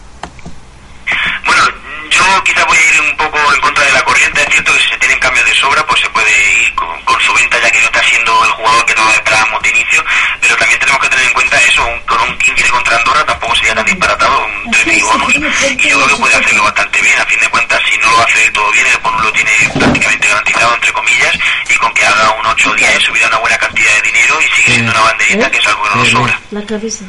[1.45, 1.82] Bueno,
[2.13, 4.41] yo quizá voy a ir un poco en contra de la corriente.
[4.41, 7.19] Es cierto que si se tienen cambios de sobra, pues se puede ir con, con
[7.21, 10.03] su venta, ya que no está siendo el jugador que todos esperábamos de inicio.
[10.41, 13.55] Pero también tenemos que tener en cuenta eso: un, con un 15 contra Andorra tampoco
[13.55, 15.35] sería tan disparatado, un 13 y bonus.
[15.35, 17.19] Y yo creo que puede hacerlo bastante bien.
[17.19, 20.27] A fin de cuentas, si no lo hace todo bien, el bonus lo tiene prácticamente
[20.27, 21.39] garantizado, entre comillas.
[21.69, 24.55] Y con que haga un 8 o 10, subirá una buena cantidad de dinero y
[24.55, 26.39] sigue siendo una banderita, que es algo que no nos sobra.
[26.51, 27.05] La cabeza.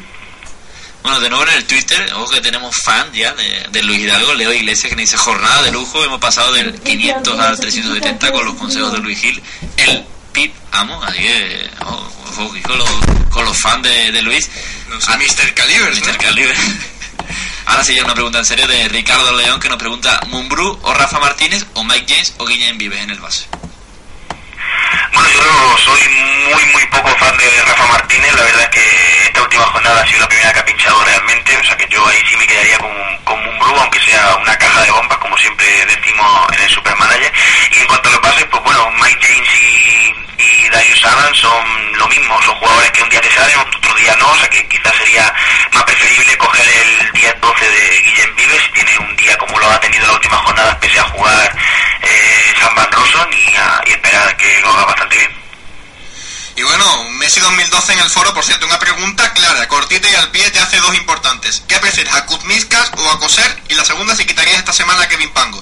[1.04, 4.32] Bueno, de nuevo en el Twitter, ojo que tenemos fan ya de, de Luis Hidalgo,
[4.32, 6.02] Leo Iglesias, que nos dice jornada de lujo.
[6.02, 9.42] Hemos pasado del 500 al 370 con los consejos de Luis Gil.
[9.76, 12.90] El Pip Amo, así que ojo, con los,
[13.28, 14.48] con los fans de, de Luis.
[14.88, 15.52] Los Mr.
[15.52, 16.06] Caliber, ¿no?
[16.06, 16.16] Mr.
[16.16, 16.56] Caliber.
[17.66, 20.94] Ahora sí, ya una pregunta en serio de Ricardo León que nos pregunta: ¿Mumbrú o
[20.94, 23.44] Rafa Martínez o Mike James o Guillem Vives en el base?
[25.14, 28.34] Bueno, yo soy muy, muy poco fan de Rafa Martínez.
[28.34, 31.56] La verdad es que esta última jornada ha sido la primera que ha pinchado realmente.
[31.56, 32.90] O sea que yo ahí sí me quedaría con,
[33.24, 37.32] con un Bru, aunque sea una caja de bombas, como siempre decimos en el Supermanager.
[37.70, 41.92] Y en cuanto a los bases, pues bueno, Mike James y, y Darius Adams son
[41.98, 42.40] lo mismo.
[42.42, 44.30] Son jugadores que un día te salen, otro día no.
[44.30, 45.34] O sea que quizás sería
[45.72, 49.80] más preferible coger el 10-12 de Guillem Vives si tiene un día como lo ha
[49.80, 51.56] tenido la última jornada, pese a jugar
[52.02, 55.44] eh, San Van Rossum y, a- y esperar que lo haga bastante bien.
[56.56, 60.30] Y bueno, Messi 2012 en el foro, por cierto, una pregunta clara, cortita y al
[60.30, 61.64] pie, te hace dos importantes.
[61.68, 63.60] ¿Qué prefieres, a Kuzmiskas o a Coser?
[63.68, 65.58] Y la segunda, si quitarías esta semana a Kevin Pango.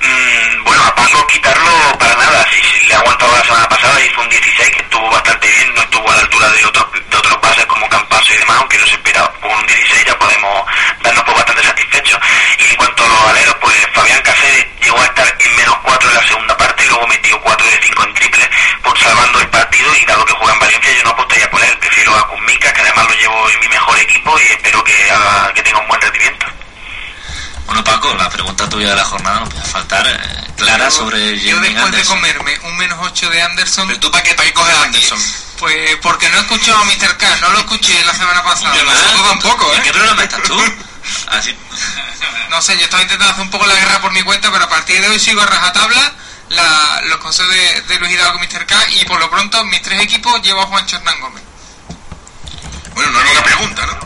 [0.00, 2.46] Mm, bueno, a Pango quitarlo para nada.
[2.50, 5.74] Si, si le ha aguantado la semana pasada, hizo un 16 que estuvo bastante bien,
[5.74, 8.78] no estuvo a la altura de otros de otros bases como Campaso y demás, aunque
[8.78, 9.32] no se esperaba.
[9.40, 10.64] Con un 16 ya podemos
[11.02, 12.20] darnos por bastante satisfechos.
[12.58, 16.08] Y en cuanto a los aleros, pues Fabián Cáceres llegó a estar en menos 4
[16.08, 18.50] en la segunda parte, luego metió 4 de 5 en triple,
[18.82, 21.78] por salvando el partido y dado que juega en Valencia, yo no apostaría por él.
[21.78, 25.52] Prefiero a Kuzmika, que además lo llevo en mi mejor equipo y espero que, haga,
[25.52, 26.46] que tenga un buen rendimiento.
[27.66, 30.06] Bueno, Paco, la pregunta tuya de la jornada no puede faltar.
[30.06, 33.86] eh, clara sobre Yo Jamie después de comerme un menos 8 de Anderson.
[33.88, 35.18] ¿Pero tú para qué, para qué coges a Anderson?
[35.58, 37.16] Pues porque no he escuchado a Mr.
[37.16, 38.76] K, no lo escuché la semana pasada.
[38.76, 39.76] Yo nosotros tampoco, ¿eh?
[39.76, 40.60] ¿En qué programa estás tú?
[41.28, 41.56] Así.
[42.50, 44.68] No sé, yo estaba intentando hacer un poco la guerra por mi cuenta, pero a
[44.68, 46.12] partir de hoy sigo a rajatabla
[46.50, 48.66] la, los consejos de, de Luis Hidalgo y Mr.
[48.66, 51.42] K y por lo pronto mis tres equipos llevo a Juancho Hernán Gómez.
[52.94, 53.98] Bueno, no era una pregunta, ¿no?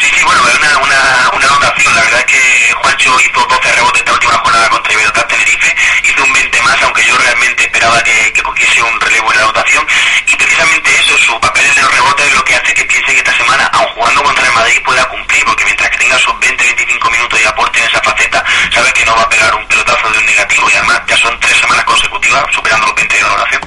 [0.00, 1.83] Sí, sí, bueno, es una, una, una anotación.
[1.94, 6.24] La verdad es que Juancho hizo 12 rebotes esta última jornada contra Iberostar Tenerife, hizo
[6.24, 9.86] un 20 más, aunque yo realmente esperaba que, que cogiese un relevo en la anotación.
[10.26, 13.18] Y precisamente eso, su papel en los rebotes es lo que hace que piense que
[13.18, 17.10] esta semana, aun jugando contra el Madrid, pueda cumplir, porque mientras que tenga sus 20-25
[17.12, 20.18] minutos y aporte en esa faceta, sabes que no va a pegar un pelotazo de
[20.18, 20.68] un negativo.
[20.70, 23.60] Y además ya son tres semanas consecutivas superando los 20 de valoración.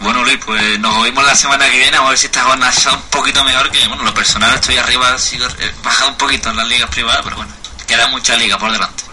[0.00, 1.96] Bueno, Luis, pues nos oímos la semana que viene.
[1.96, 3.70] Vamos a ver si esta jornada sea un poquito mejor.
[3.70, 7.20] Que, bueno, lo personal estoy arriba, sigo he bajado un poquito en las ligas privadas,
[7.24, 7.52] pero bueno,
[7.86, 9.04] queda mucha liga por delante.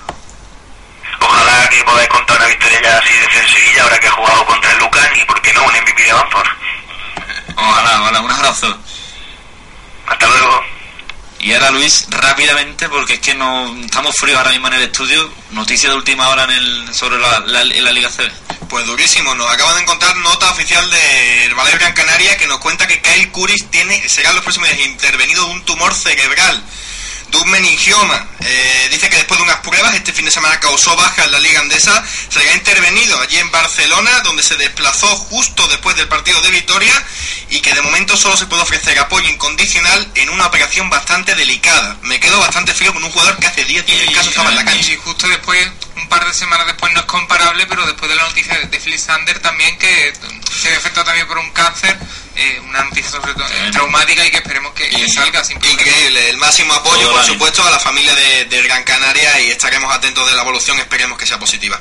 [1.19, 4.45] Ojalá que podáis contar una victoria ya así de en Sevilla, ahora que ha jugado
[4.45, 6.48] contra el Lucas y, ¿por qué no, un MVP de Banford?
[7.56, 8.78] Ojalá, ojalá, un abrazo.
[10.08, 10.74] Hasta luego.
[11.45, 15.31] Y ahora Luis, rápidamente, porque es que no estamos fríos ahora mismo en el estudio.
[15.51, 18.67] Noticia de última hora en el, sobre la, la, Liga CB.
[18.67, 22.88] Pues durísimo, nos acaban de encontrar nota oficial del Ballet Gran Canaria que nos cuenta
[22.88, 26.63] que Kyle Curis tiene, será en los próximos días intervenido de un tumor cerebral,
[27.36, 28.28] de un meningioma.
[28.39, 31.39] Eh, dice que después de unas pruebas, este fin de semana causó baja en la
[31.39, 36.52] Liga Andesa, será intervenido allí en Barcelona, donde se desplazó justo después del partido de
[36.52, 36.93] Vitoria
[37.50, 41.98] y que de momento solo se puede ofrecer apoyo incondicional en una operación bastante delicada.
[42.04, 44.56] Me quedo bastante frío con un jugador que hace 10 días en caso estaba en
[44.56, 44.91] la cancha.
[44.91, 48.24] Y justo después, un par de semanas después, no es comparable, pero después de la
[48.24, 50.13] noticia de, Phil Sander también, que
[50.62, 51.98] se ve afectado también por un cáncer,
[52.36, 55.82] eh, una noticia sobre todo eh, traumática y que esperemos que, que salga sin problema.
[55.82, 59.52] Increíble, el máximo apoyo, Todo por supuesto, a la familia de, de Gran Canaria y
[59.52, 61.80] estaremos atentos de la evolución, esperemos que sea positiva.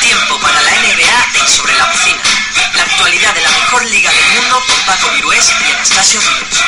[0.00, 2.22] Tiempo para la NBA en Sobre la Bocina.
[2.74, 6.62] La actualidad de la mejor liga del mundo con Paco Virués y Anastasio Ríos.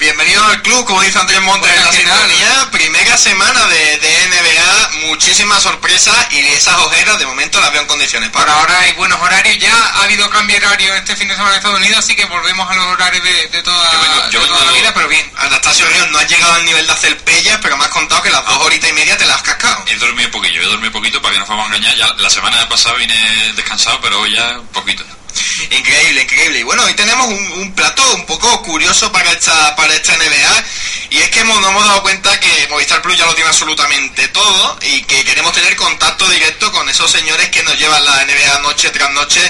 [0.00, 2.68] Bienvenido al club, como dice Andrés Montes en la sintonía.
[2.72, 7.86] Primera semana de, de NBA, muchísimas sorpresas y esas ojeras de momento las veo en
[7.86, 8.30] condiciones.
[8.30, 11.52] Por ahora hay buenos horarios, ya ha habido cambio de horario este fin de semana
[11.52, 13.90] en Estados Unidos, así que volvemos a los horarios de, de toda,
[14.30, 15.32] de toda la vida, pero bien.
[15.36, 18.30] Anastasio Ríos no has llegado al nivel de hacer pellas, pero me has contado que
[18.30, 19.84] las dos horitas y media te las has cascado.
[19.86, 21.96] He dormido poquillo, he dormido poquito para que no nos vamos a engañar.
[21.96, 23.14] Ya la semana pasada vine
[23.54, 25.04] descansado, pero hoy ya poquito.
[25.70, 26.58] Increíble, increíble.
[26.60, 30.64] Y bueno, hoy tenemos un, un plato un poco curioso para esta, para esta NBA.
[31.10, 34.28] Y es que hemos, nos hemos dado cuenta que Movistar Plus ya lo tiene absolutamente
[34.28, 38.60] todo y que queremos tener contacto directo con esos señores que nos llevan la NBA
[38.60, 39.40] noche tras noche.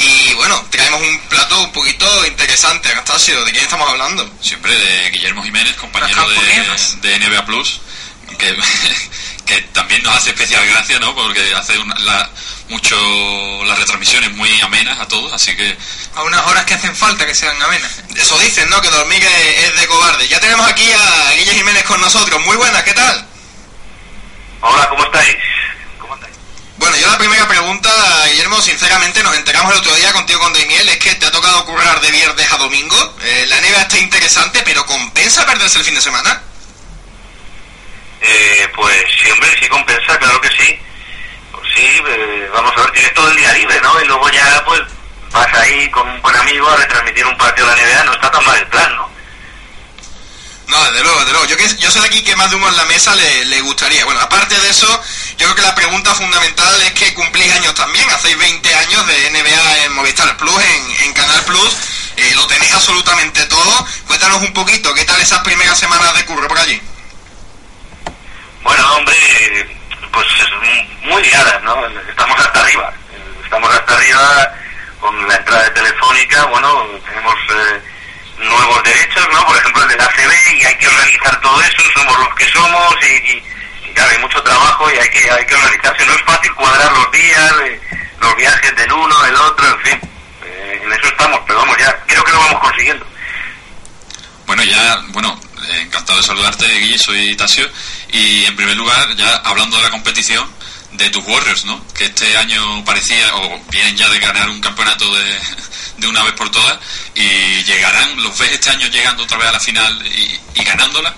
[0.00, 3.44] Y bueno, traemos un plato un poquito interesante, Anastasio.
[3.44, 4.28] ¿De quién estamos hablando?
[4.42, 7.80] Siempre de Guillermo Jiménez, compañero de, de NBA Plus,
[8.36, 8.56] que,
[9.46, 11.14] que también nos hace especial gracia, ¿no?
[11.14, 12.30] Porque hace una, la,
[12.68, 12.96] mucho
[13.64, 15.76] las retransmisiones muy amenas a todos, así que...
[16.14, 18.02] A unas horas que hacen falta que sean amenas.
[18.16, 18.80] Eso dicen, ¿no?
[18.80, 20.28] Que dormir es, es de cobarde.
[20.28, 22.40] Ya tenemos aquí a Guille Jiménez con nosotros.
[22.44, 23.26] Muy buenas, ¿qué tal?
[24.60, 25.36] Hola, ¿cómo estáis?
[26.76, 27.90] Bueno, yo la primera pregunta,
[28.30, 31.64] Guillermo, sinceramente nos enteramos el otro día contigo con Daimiel, es que te ha tocado
[31.64, 33.14] currar de viernes a domingo.
[33.22, 36.42] Eh, la NBA está interesante, pero ¿compensa perderse el fin de semana?
[38.26, 40.78] Eh, pues sí, hombre, sí compensa, claro que sí.
[41.52, 44.00] Pues sí, eh, vamos a ver, tienes todo el día libre, ¿no?
[44.00, 44.80] Y luego ya, pues,
[45.30, 48.30] vas ahí con un buen amigo a retransmitir un partido de la NBA, no está
[48.30, 49.10] tan mal el plan, ¿no?
[50.68, 51.46] No, desde luego, desde luego.
[51.46, 53.60] Yo, que, yo sé de aquí que más de uno en la mesa le, le
[53.60, 54.06] gustaría.
[54.06, 54.88] Bueno, aparte de eso,
[55.36, 58.08] yo creo que la pregunta fundamental es que cumplís años también.
[58.08, 61.76] Hacéis 20 años de NBA en Movistar Plus, en, en Canal Plus.
[62.16, 63.86] Eh, lo tenéis absolutamente todo.
[64.06, 66.80] Cuéntanos un poquito, ¿qué tal esas primeras semanas de curro por allí?
[68.64, 69.14] Bueno, hombre,
[70.10, 70.50] pues es
[71.02, 71.86] muy liadas, ¿no?
[72.08, 72.92] Estamos hasta arriba.
[73.44, 74.54] Estamos hasta arriba
[75.00, 76.44] con la entrada de Telefónica.
[76.46, 77.82] Bueno, tenemos eh,
[78.38, 79.46] nuevos derechos, ¿no?
[79.46, 81.82] Por ejemplo, el de la CB y hay que organizar todo eso.
[81.92, 85.54] Somos los que somos y, y, claro, hay mucho trabajo y hay que, hay que
[85.54, 86.06] organizarse.
[86.06, 87.80] No es fácil cuadrar los días, eh,
[88.18, 90.00] los viajes del uno, del otro, en fin.
[90.42, 93.06] Eh, en eso estamos, pero vamos, ya creo que lo vamos consiguiendo.
[94.46, 95.38] Bueno, ya, bueno,
[95.80, 97.68] encantado de saludarte, Guille, soy Tasio.
[98.12, 100.48] Y en primer lugar, ya hablando de la competición,
[100.94, 101.84] de tus Warriors, ¿no?
[101.94, 105.40] Que este año parecía, o vienen ya de ganar un campeonato de,
[105.98, 106.78] de una vez por todas,
[107.14, 111.14] y llegarán, ¿los ves este año llegando otra vez a la final y, ganándola?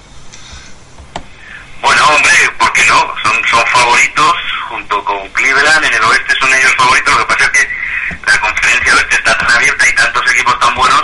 [1.80, 3.14] Bueno, hombre, ¿por qué no?
[3.22, 4.34] Son, son favoritos
[4.68, 7.70] junto con Cleveland, en el oeste son ellos favoritos, lo que pasa es que
[8.26, 11.02] la conferencia está tan abierta y tantos equipos tan buenos,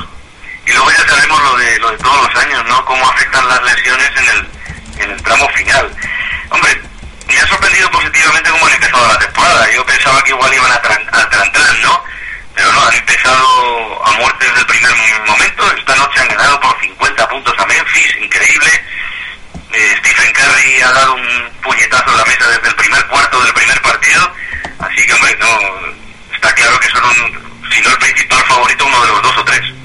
[0.67, 2.85] y luego ya sabemos lo de, lo de todos los años, ¿no?
[2.85, 4.49] Cómo afectan las lesiones en el,
[5.03, 5.91] en el tramo final.
[6.51, 6.81] Hombre,
[7.27, 9.71] me ha sorprendido positivamente cómo han empezado la temporada.
[9.73, 12.05] Yo pensaba que igual iban a adelantar, ¿no?
[12.55, 14.93] Pero no, han empezado a muerte desde el primer
[15.27, 15.73] momento.
[15.77, 18.85] Esta noche han ganado por 50 puntos a Memphis, increíble.
[19.73, 23.55] Eh, Stephen Curry ha dado un puñetazo a la mesa desde el primer cuarto del
[23.55, 24.35] primer partido.
[24.79, 29.01] Así que, hombre, no, está claro que son, un, si no el principal favorito, uno
[29.01, 29.82] de los dos o tres.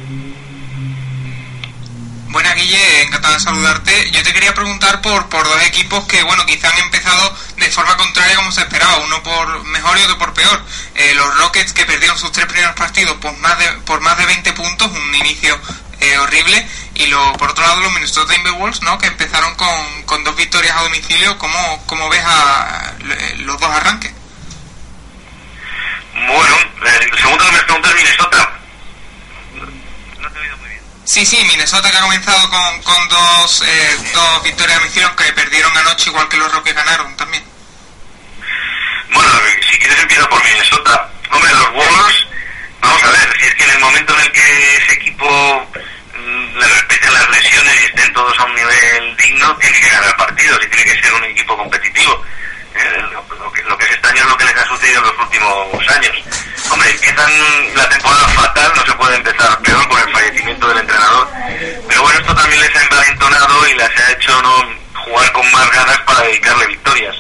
[2.29, 4.11] Buena Guille, encantado de saludarte.
[4.11, 7.95] Yo te quería preguntar por, por dos equipos que, bueno, quizá han empezado de forma
[7.95, 10.61] contraria como se esperaba, uno por mejor y otro por peor.
[10.95, 14.25] Eh, los Rockets que perdieron sus tres primeros partidos por más de, por más de
[14.25, 15.57] 20 puntos, un inicio
[16.01, 18.97] eh, horrible, y lo, por otro lado los Minnesota Timberwolves, ¿no?
[18.97, 21.37] Que empezaron con, con dos victorias a domicilio.
[21.37, 22.93] ¿Cómo, cómo ves a,
[23.37, 24.11] los dos arranques?
[26.13, 28.57] Bueno, eh, el segundo que me preguntas es Minnesota.
[31.07, 35.31] Sí, sí, Minnesota que ha comenzado con, con dos, eh, dos victorias a domicilio que
[35.31, 37.41] perdieron anoche igual que los Rockets ganaron también.
[39.13, 39.31] Bueno,
[39.71, 41.09] si quieres empiezo por Minnesota.
[41.31, 42.27] Hombre, los Wolves,
[42.81, 45.67] vamos a ver, si es que en el momento en el que ese equipo
[46.13, 50.17] mmm, le respeten las lesiones y estén todos a un nivel digno, tiene que ganar
[50.17, 52.21] partidos y tiene que ser un equipo competitivo.
[52.77, 56.23] Lo, que, es este año es lo que les ha sucedido en los últimos años.
[56.69, 57.31] Hombre, empiezan
[57.75, 61.27] la temporada fatal, no se puede empezar peor con el fallecimiento del entrenador.
[61.87, 65.71] Pero bueno, esto también les ha envalentonado y les ha hecho no jugar con más
[65.71, 67.15] ganas para dedicarle victorias.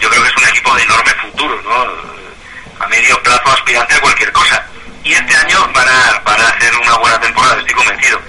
[0.00, 2.84] Yo creo que es un equipo de enorme futuro, ¿no?
[2.84, 4.64] A medio plazo aspirante a cualquier cosa.
[5.02, 8.20] Y este año van a, van a hacer una buena temporada, estoy convencido.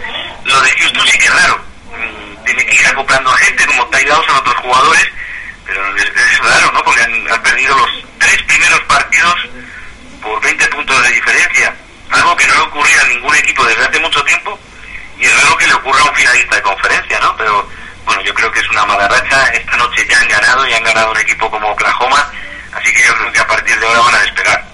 [0.45, 1.59] Lo de Houston sí que es raro.
[1.91, 5.07] Mm, Tiene que ir acoplando gente como Ty Dawson, otros jugadores,
[5.65, 6.83] pero es, es raro, ¿no?
[6.83, 9.35] Porque han, han perdido los tres primeros partidos
[10.21, 11.75] por 20 puntos de diferencia,
[12.11, 14.59] algo que no le ocurría a ningún equipo desde hace mucho tiempo
[15.19, 17.35] y es raro que le ocurra a un finalista de conferencia, ¿no?
[17.37, 17.67] Pero
[18.05, 20.83] bueno, yo creo que es una mala racha, esta noche ya han ganado y han
[20.83, 22.31] ganado un equipo como Oklahoma,
[22.73, 24.67] así que yo creo que a partir de ahora van a despegar.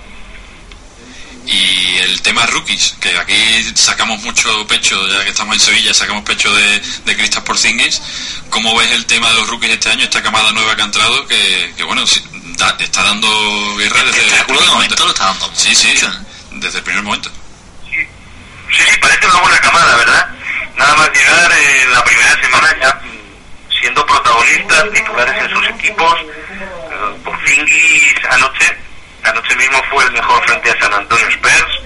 [1.46, 6.24] Y el tema rookies, que aquí sacamos mucho pecho, ya que estamos en Sevilla, sacamos
[6.24, 8.02] pecho de, de Kristaps Porzingis.
[8.50, 11.28] ¿Cómo ves el tema de los rookies este año, esta camada nueva que ha entrado,
[11.28, 12.24] que, que bueno, sí,
[12.58, 15.04] da- está dando guerra desde el primer momento?
[15.06, 16.10] lo está dando Sí, sí, ¿eh?
[16.52, 17.30] desde el primer momento.
[18.74, 20.30] Sí, sí, parece una buena camada, ¿verdad?
[20.76, 23.02] Nada más llegar en la primera semana ya
[23.80, 26.22] siendo protagonistas, titulares en sus equipos.
[26.22, 28.78] Eh, Porzingis anoche,
[29.24, 31.82] anoche mismo fue el mejor frente a San Antonio Spurs.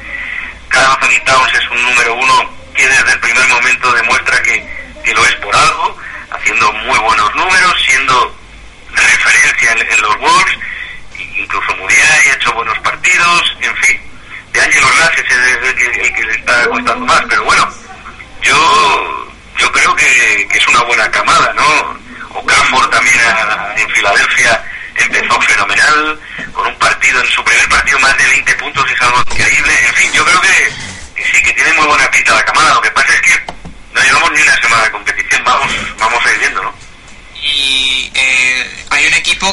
[0.69, 4.65] Carl Anthony Towns es un número uno que desde el primer momento demuestra que,
[5.03, 5.97] que lo es por algo,
[6.31, 8.35] haciendo muy buenos números, siendo
[8.93, 10.57] referencia en, en los Wolves,
[11.35, 14.06] incluso Muriay ha hecho buenos partidos, en fin.
[14.65, 17.67] Ese es el que, le está costando más, pero bueno,
[18.41, 19.27] yo
[19.59, 21.97] yo creo que, es una buena camada, ¿no?
[22.39, 24.63] Okafor también a- en Filadelfia
[24.95, 26.19] empezó fenomenal,
[26.53, 29.93] con un partido, en su primer partido más de 20 puntos es algo increíble, en
[29.95, 30.71] fin, yo creo que,
[31.23, 33.53] sí, que tiene muy buena pinta la camada, lo que pasa es que
[33.93, 36.73] no llevamos ni una semana de competición, vamos, vamos a ir viendo, ¿no?
[37.43, 38.11] Y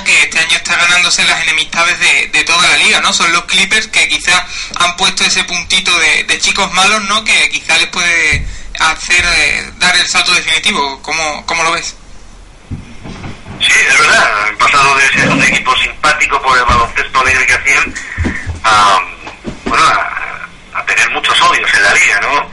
[0.02, 3.12] que este año está ganándose las enemistades de, de toda la liga, ¿no?
[3.12, 4.46] Son los Clippers que quizá
[4.80, 7.22] han puesto ese puntito de, chicos malos, ¿no?
[7.24, 8.46] Que quizá les puede
[8.80, 11.00] hacer eh, dar el salto definitivo.
[11.02, 11.94] ¿Cómo, cómo lo ves?
[13.60, 17.54] Sí, es verdad, han pasado de ser un equipo simpático por el baloncesto alegre que
[17.54, 17.94] hacían
[18.64, 19.00] a,
[19.64, 22.50] bueno, a, a tener muchos odios en la liga, ¿no?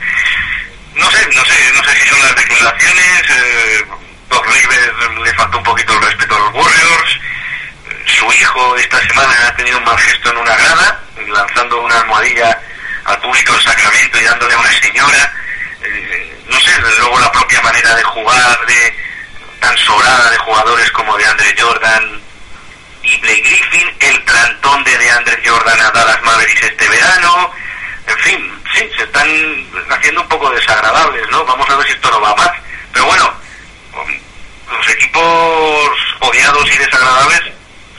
[0.95, 3.85] No sé, no sé, no sé si son las declaraciones, eh,
[4.31, 7.19] Doc Rivers le faltó un poquito el respeto a los Warriors,
[8.05, 12.59] su hijo esta semana ha tenido un mal gesto en una grada, lanzando una almohadilla
[13.05, 15.33] al público en Sacramento y dándole a una señora,
[15.83, 18.95] eh, no sé, luego la propia manera de jugar, de
[19.59, 22.21] tan sobrada de jugadores como de Andre Jordan
[23.03, 27.53] y Blake Griffin, el plantón de DeAndre Jordan a Dallas Mavericks este verano,
[28.07, 29.27] en fin, sí, se están
[29.89, 31.45] haciendo un poco desagradables, ¿no?
[31.45, 32.51] Vamos a ver si esto no va más.
[32.93, 33.33] Pero bueno,
[34.71, 37.41] los equipos odiados y desagradables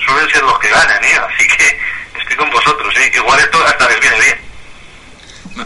[0.05, 1.21] suelen ser los que ganan, ¿eh?
[1.29, 1.81] Así que
[2.21, 3.13] estoy con vosotros, ¿eh?
[3.15, 4.53] Igual esto hasta les viene bien.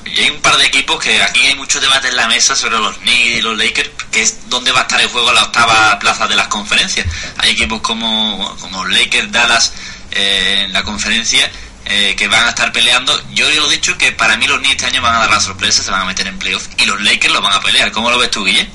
[0.05, 2.79] Y hay un par de equipos que aquí hay mucho debate en la mesa sobre
[2.79, 5.99] los Knicks y los Lakers, que es donde va a estar en juego la octava
[5.99, 7.07] plaza de las conferencias.
[7.39, 9.73] Hay equipos como, como Lakers, Dallas
[10.11, 11.51] eh, en la conferencia
[11.85, 13.17] eh, que van a estar peleando.
[13.33, 15.41] Yo lo he dicho que para mí los Knicks este año van a dar la
[15.41, 17.93] sorpresa, se van a meter en playoff y los Lakers los van a pelear.
[17.93, 18.69] ¿Cómo lo ves tú, Guille?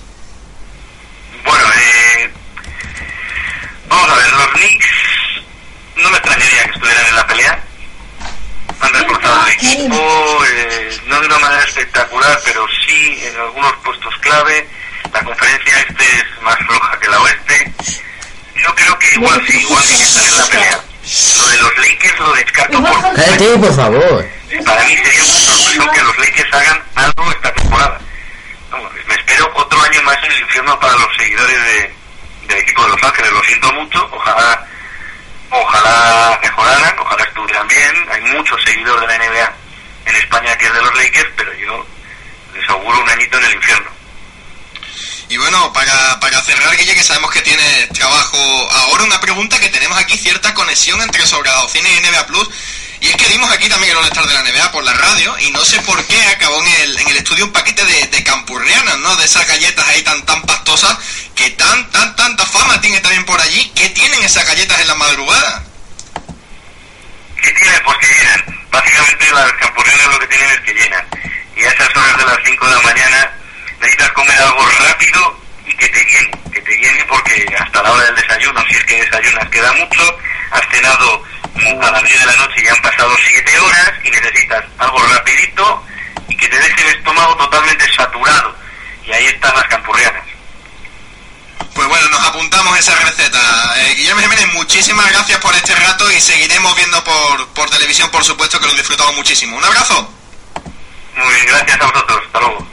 [1.43, 2.31] Bueno, eh,
[3.87, 4.87] vamos a ver, los Knicks
[5.97, 7.63] no me extrañaría que estuvieran en la pelea.
[8.79, 14.15] Han reforzado el equipo, eh, no de una manera espectacular, pero sí en algunos puestos
[14.21, 14.67] clave.
[15.13, 17.71] La conferencia este es más floja que la oeste.
[18.55, 20.79] Yo creo que igual sí, igual sí que están en la pelea.
[21.37, 24.29] Lo de los Lakers lo descarto por Cállate, por favor.
[24.65, 27.99] para mí sería una sorpresión que los Lakers hagan algo esta temporada.
[28.77, 31.95] Me espero otro año más en el infierno para los seguidores de,
[32.47, 33.31] del equipo de Los Ángeles.
[33.31, 34.09] Lo siento mucho.
[34.11, 34.65] Ojalá,
[35.49, 38.07] ojalá mejoraran, ojalá estuvieran bien.
[38.11, 39.53] Hay muchos seguidores de la NBA
[40.05, 41.85] en España que es de los Lakers, pero yo
[42.53, 43.91] les auguro un añito en el infierno.
[45.27, 48.37] Y bueno, para, para cerrar, Guille, que sabemos que tiene trabajo
[48.71, 52.49] ahora, una pregunta que tenemos aquí cierta conexión entre Sobradocine y NBA Plus.
[53.01, 55.49] Y es que dimos aquí también el All-Star de la NBA por la radio y
[55.51, 58.99] no sé por qué acabó en el, en el estudio un paquete de, de campurrianas,
[58.99, 59.15] ¿no?
[59.15, 60.97] De esas galletas ahí tan tan pastosas
[61.33, 63.71] que tan tan tanta fama tiene también por allí.
[63.75, 65.63] ¿Qué tienen esas galletas en la madrugada?
[67.41, 67.81] ¿Qué tienen?
[67.83, 68.67] Pues que llenan.
[68.69, 71.05] Básicamente las campurrianas lo que tienen es que llenan.
[71.55, 73.31] Y a esas horas de las 5 de la mañana
[73.79, 75.40] necesitas comer algo rápido
[75.81, 76.31] que te llene.
[76.53, 80.17] Que te llene porque hasta la hora del desayuno, si es que desayunas, queda mucho.
[80.51, 81.23] Has cenado
[81.55, 85.85] a las 10 de la noche y han pasado 7 horas y necesitas algo rapidito
[86.27, 88.55] y que te deje el estómago totalmente saturado.
[89.05, 90.23] Y ahí están las campurrianas.
[91.73, 93.39] Pues bueno, nos apuntamos esa receta.
[93.77, 98.23] Eh, Guillermo Jiménez, muchísimas gracias por este rato y seguiremos viendo por, por televisión, por
[98.23, 99.57] supuesto, que lo disfrutamos muchísimo.
[99.57, 100.13] Un abrazo.
[101.15, 102.21] Muy bien, gracias a vosotros.
[102.25, 102.67] Hasta luego.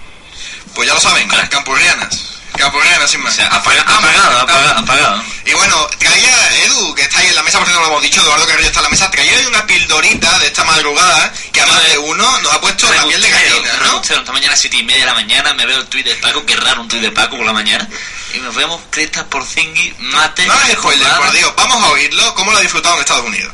[0.75, 2.38] Pues ya lo saben, campurrianas.
[2.59, 3.39] Campurrianas, sin más.
[3.39, 5.23] apaga- Ah, apagado, ah, apagado, apagado.
[5.45, 8.03] Y bueno, traía Edu, que está ahí en la mesa, por cierto no lo hemos
[8.03, 11.67] dicho, Eduardo Carrillo está en la mesa, traía una pildorita de esta madrugada que a
[11.67, 14.03] más de uno nos ha puesto la piel de gallina, ¿no?
[14.03, 16.45] Esta mañana a 7 y media de la mañana me veo el tuit de Paco,
[16.45, 17.89] qué raro un tuit de Paco por la mañana,
[18.35, 20.47] y nos vemos Crestas por Zingi, mate.
[20.47, 23.53] No hagas spoiler, por Dios, vamos a oírlo, cómo lo ha disfrutado en Estados Unidos.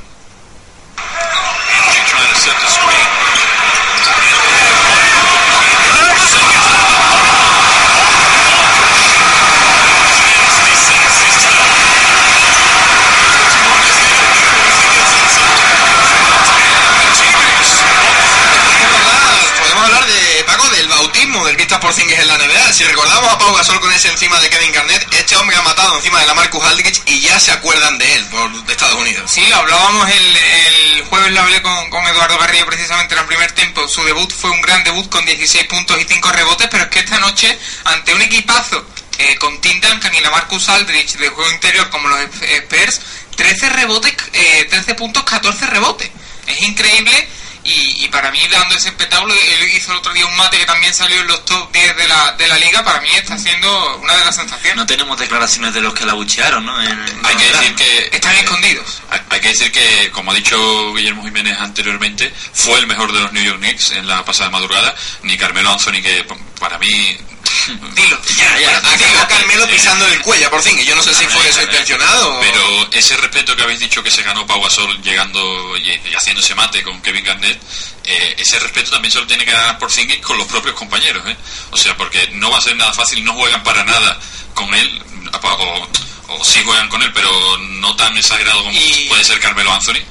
[22.75, 25.97] Si recordamos a Pau Gasol con ese encima de Kevin Garnett, este hombre ha matado
[25.97, 29.31] encima de la Marcus Aldrich y ya se acuerdan de él por Estados Unidos.
[29.31, 33.27] Sí, lo hablábamos el, el jueves, lo hablé con, con Eduardo Garrido precisamente en el
[33.27, 33.87] primer tiempo.
[33.87, 36.99] Su debut fue un gran debut con 16 puntos y 5 rebotes, pero es que
[36.99, 38.85] esta noche, ante un equipazo
[39.19, 43.01] eh, con Tim Duncan y la Marcus Aldrich de juego interior como los Spurs,
[43.37, 46.11] 13 rebotes, eh, 13 puntos, 14 rebotes.
[46.49, 47.29] Es increíble
[47.65, 50.67] y, y, para mí dando ese espectáculo, él hizo el otro día un mate que
[50.67, 53.97] también salió en los top 10 de la, de la liga, para mí está siendo
[53.97, 54.77] una de las sensaciones.
[54.77, 56.83] No tenemos declaraciones de los que la buchearon, ¿no?
[56.83, 58.17] En, hay que decir que...
[58.17, 59.03] Están escondidos.
[59.11, 63.21] Hay, hay, que decir que, como ha dicho Guillermo Jiménez anteriormente, fue el mejor de
[63.21, 66.27] los New York Knicks en la pasada madrugada, ni Carmelo Anthony, que
[66.61, 67.19] para mí
[67.95, 68.21] Dilo.
[68.37, 68.79] Ya, ya.
[68.79, 70.79] Acabó Carmelo pisando el cuello por fin.
[70.79, 72.41] Y yo no sé si fue eso intencionado.
[72.41, 76.43] Pero ese respeto que habéis dicho que se ganó Pau Gasol llegando y, y haciendo
[76.43, 77.61] ese mate con Kevin Garnett,
[78.05, 81.27] eh, ese respeto también se lo tiene que ganar por Zingis con los propios compañeros.
[81.27, 81.37] ¿eh?
[81.71, 84.19] O sea, porque no va a ser nada fácil, no juegan para nada
[84.53, 85.03] con él.
[85.43, 85.89] O,
[86.29, 89.07] o sí juegan con él, pero no tan exagerado como y...
[89.09, 90.03] puede ser Carmelo Anthony.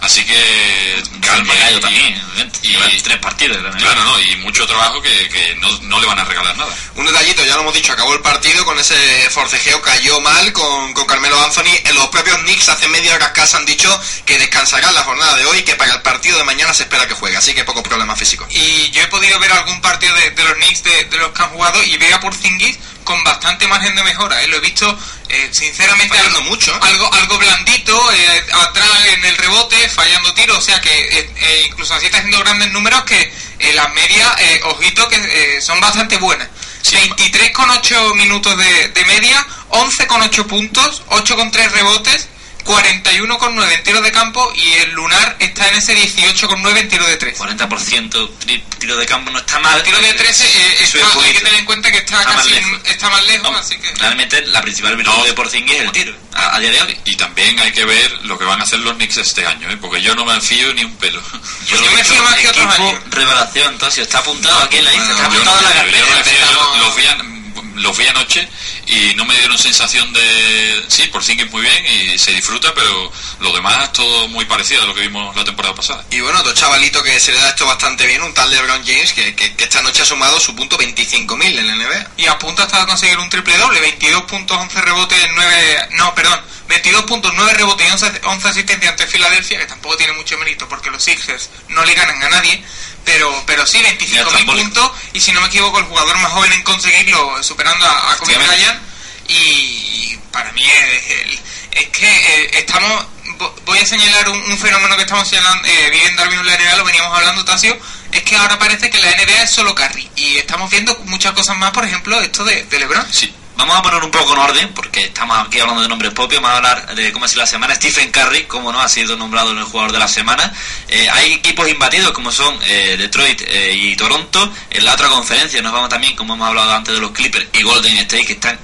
[0.00, 2.22] Así que calma y, también,
[2.62, 3.84] y, y tres partidos también.
[3.84, 4.18] Claro, ¿no?
[4.18, 6.74] Y mucho trabajo que, que no, no, le van a regalar nada.
[6.94, 8.96] Un detallito, ya lo hemos dicho, acabó el partido con ese
[9.28, 11.76] forcejeo, cayó mal con, con Carmelo Anthony.
[11.84, 15.44] En los propios Knicks hace media hora casa han dicho que descansará la jornada de
[15.44, 17.82] hoy y que para el partido de mañana se espera que juegue, así que pocos
[17.82, 18.48] problemas físicos.
[18.50, 21.42] Y yo he podido ver algún partido de, de los Knicks de, de, los que
[21.42, 22.78] han jugado y veo a Porzingis
[23.10, 24.40] con bastante margen de mejora.
[24.40, 24.46] ¿eh?
[24.46, 24.96] Lo he visto,
[25.28, 26.72] eh, sinceramente, fallando mucho.
[26.80, 30.58] Algo, algo blandito, eh, atrás en el rebote, fallando tiros.
[30.58, 33.32] O sea que eh, incluso así está haciendo grandes números que
[33.74, 34.28] las medias,
[34.62, 36.48] ojito, que son bastante buenas.
[36.82, 36.96] Sí.
[36.96, 42.28] 23 con 8 minutos de, de media, 11 con 8 puntos, 8 con 3 rebotes.
[42.64, 47.16] 41,9 en tiro de campo y el Lunar está en ese 18,9 en tiro de
[47.16, 47.38] 3.
[47.38, 48.30] 40%
[48.78, 49.76] tiro de campo no está mal.
[49.78, 52.50] El tiro de 3 eh, está, hay que tener en cuenta que está, está casi
[52.50, 52.80] más lejos.
[52.84, 53.92] está más lejos, No, así que...
[53.94, 55.24] Realmente la principal virtud No.
[55.24, 56.98] de Porzingis es el tiro, a, a día de hoy.
[57.04, 59.76] Y también hay que ver lo que van a hacer los Knicks este año, ¿eh?
[59.80, 61.20] porque yo no me fío ni un pelo.
[61.66, 62.94] Yo me fío más que otros años.
[63.10, 65.98] revelación, Tosio, está apuntado aquí en la lista, está Yo apuntado en la no, yo
[65.98, 66.30] no me carpeta.
[66.30, 67.39] fío, yo los vi, an-
[67.80, 68.48] los vi anoche
[68.86, 70.84] y no me dieron sensación de...
[70.88, 74.86] Sí, por es muy bien y se disfruta, pero lo demás todo muy parecido a
[74.86, 76.04] lo que vimos la temporada pasada.
[76.10, 79.12] Y bueno, otro chavalito que se le da esto bastante bien, un tal LeBron James,
[79.12, 82.10] que, que, que esta noche ha sumado su punto 25.000 en la NBA.
[82.18, 85.88] Y a punto hasta conseguir un triple doble, 22 puntos, 11 rebotes, 9...
[85.92, 86.40] No, perdón,
[86.70, 90.66] 22 puntos, 9 rebotes y 11, 11 asistencias ante Filadelfia, que tampoco tiene mucho mérito
[90.68, 92.64] porque los Sixers no le ganan a nadie.
[93.04, 96.62] Pero, pero sí, 25.000 puntos y si no me equivoco el jugador más joven en
[96.62, 98.80] conseguirlo, superando a, a Kobe Bryant.
[99.28, 101.40] Y, para mí es, el-
[101.72, 103.04] es que eh, estamos,
[103.38, 106.50] vo- voy a señalar un, un fenómeno que estamos señalando, eh, viviendo ahora mismo en
[106.52, 107.76] la NBA, lo veníamos hablando Tasio,
[108.12, 111.56] es que ahora parece que la NBA es solo Curry y estamos viendo muchas cosas
[111.56, 113.06] más, por ejemplo, esto de, de LeBron.
[113.12, 113.32] Sí.
[113.60, 116.54] Vamos a poner un poco en orden, porque estamos aquí hablando de nombres propios, vamos
[116.54, 117.74] a hablar de cómo ha sido la semana.
[117.74, 120.50] Stephen Curry, como no, ha sido nombrado en el jugador de la semana.
[120.88, 124.50] Eh, hay equipos imbatidos como son eh, Detroit eh, y Toronto.
[124.70, 127.62] En la otra conferencia nos vamos también, como hemos hablado antes, de los Clippers y
[127.62, 128.58] Golden State, que están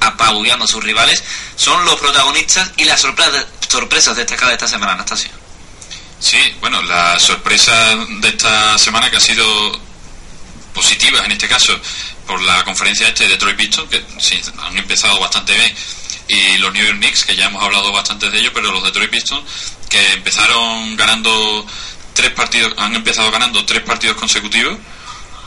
[0.00, 1.22] apabullando a sus rivales.
[1.54, 5.30] Son los protagonistas y las sorpresas, destacadas de esta semana, Anastasia.
[6.18, 9.80] Sí, bueno, la sorpresa de esta semana que ha sido
[10.74, 11.78] positiva en este caso
[12.32, 15.74] por la conferencia este de Detroit Pistons, que sí, han empezado bastante bien,
[16.28, 19.10] y los New York Knicks, que ya hemos hablado bastante de ellos, pero los Detroit
[19.10, 19.44] Pistons,
[19.90, 21.66] que empezaron ganando
[22.14, 24.78] tres partidos, han empezado ganando tres partidos consecutivos,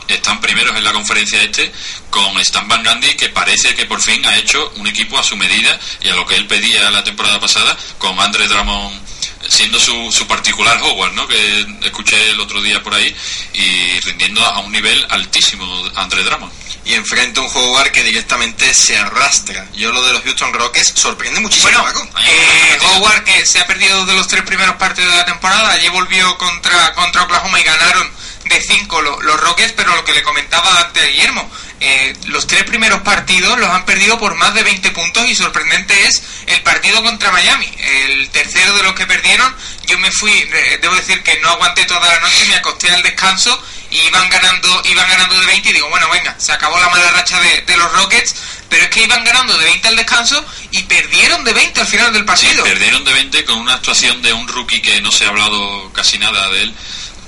[0.06, 1.72] están primeros en la conferencia este
[2.10, 5.36] con Stan Van Gundy que parece que por fin ha hecho un equipo a su
[5.36, 9.00] medida y a lo que él pedía la temporada pasada con Andre Drummond
[9.48, 11.26] siendo su, su particular Howard ¿no?
[11.26, 13.14] que escuché el otro día por ahí
[13.54, 16.52] y rindiendo a un nivel altísimo Andre Drummond
[16.84, 19.66] Y enfrenta un jugador que directamente se arrastra.
[19.74, 21.70] Yo lo de los Houston Rockets sorprende muchísimo.
[21.80, 25.72] Bueno, eh, Howard que se ha perdido de los tres primeros partidos de la temporada,
[25.72, 28.10] allí volvió contra, contra Oklahoma y ganaron
[28.48, 32.46] de cinco lo- los Rockets, pero lo que le comentaba antes a Guillermo, eh, los
[32.46, 36.62] tres primeros partidos los han perdido por más de 20 puntos y sorprendente es el
[36.62, 39.54] partido contra Miami, el tercero de los que perdieron,
[39.86, 43.02] yo me fui, eh, debo decir que no aguanté toda la noche, me acosté al
[43.02, 46.88] descanso y iban ganando, iban ganando de 20 y digo, bueno, venga, se acabó la
[46.88, 48.34] mala racha de, de los Rockets,
[48.68, 52.12] pero es que iban ganando de 20 al descanso y perdieron de 20 al final
[52.12, 52.64] del Sí, partido.
[52.64, 56.18] perdieron de 20 con una actuación de un rookie que no se ha hablado casi
[56.18, 56.74] nada de él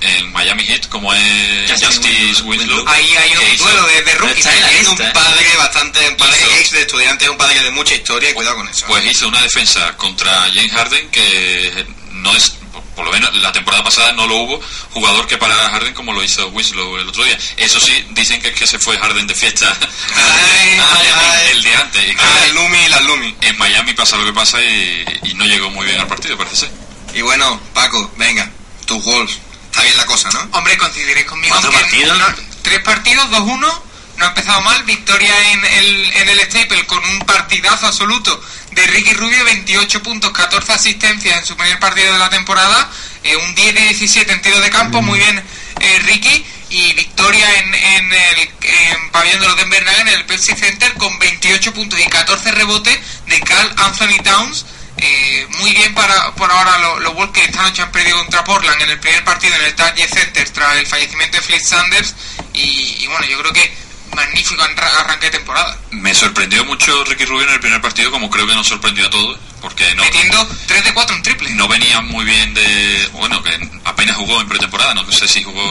[0.01, 4.43] en Miami Heat como es Justice Winslow Ahí hay un duelo de, de rookies.
[4.47, 5.11] Tiene lista, un ¿eh?
[5.13, 8.55] padre bastante, un padre Hizo- ex de estudiante, un padre de mucha historia y cuidado
[8.57, 8.85] con eso.
[8.87, 12.53] Pues hizo una defensa contra James Harden que no es
[12.95, 16.11] por lo menos la temporada pasada no lo hubo jugador que parara a Harden como
[16.11, 17.37] lo hizo Winslow el otro día.
[17.55, 19.73] Eso sí, dicen que es que se fue Harden de fiesta
[21.51, 22.03] el día antes.
[22.07, 23.35] Y Ah, el Lumi y la Lumi.
[23.41, 26.57] en Miami pasa lo que pasa y, y no llegó muy bien al partido, parece
[26.57, 26.71] ser.
[27.13, 28.49] Y bueno, Paco, venga,
[28.85, 29.37] tus Wolves.
[29.69, 30.39] Está bien la cosa, ¿no?
[30.57, 31.53] Hombre, coincidiréis conmigo.
[31.53, 32.17] ¿Cuatro partidos?
[32.17, 33.83] no- tres partidos, 2-1.
[34.17, 34.83] No ha empezado mal.
[34.83, 39.45] Victoria en el, en el Staple con un partidazo absoluto de Ricky Rubio.
[39.45, 42.89] 28 puntos, 14 asistencias en su primer partido de la temporada.
[43.23, 45.01] eh, un 10 de 17 en tiro de campo.
[45.01, 45.43] Muy bien,
[45.79, 46.45] eh, Ricky.
[46.71, 50.93] Y victoria en, en el en pabellón de los Denver Nuggets en el Pepsi Center
[50.95, 54.65] con 28 puntos y 14 rebotes de Carl Anthony Towns.
[55.01, 58.43] Eh, muy bien para por ahora los, los Wolves que esta noche han perdido contra
[58.43, 62.15] Portland en el primer partido en el Target Center tras el fallecimiento de Flip Sanders
[62.53, 63.71] y, y bueno yo creo que
[64.13, 68.29] magnífico arra- arranque de temporada Me sorprendió mucho Ricky Rubio en el primer partido, como
[68.29, 71.67] creo que nos sorprendió a todos, porque no, metiendo 3 de 4 en triple no
[71.67, 73.09] venía muy bien de.
[73.13, 73.51] Bueno, que
[73.85, 75.63] apenas jugó en pretemporada, no sé si jugó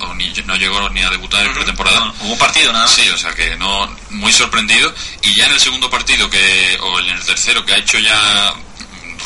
[0.00, 2.12] o ni, no llegó ni a debutar en pretemporada.
[2.20, 2.94] Hubo un partido nada más.
[2.94, 4.92] Sí, o sea que no, muy sorprendido.
[5.22, 8.52] Y ya en el segundo partido, que o en el tercero, que ha hecho ya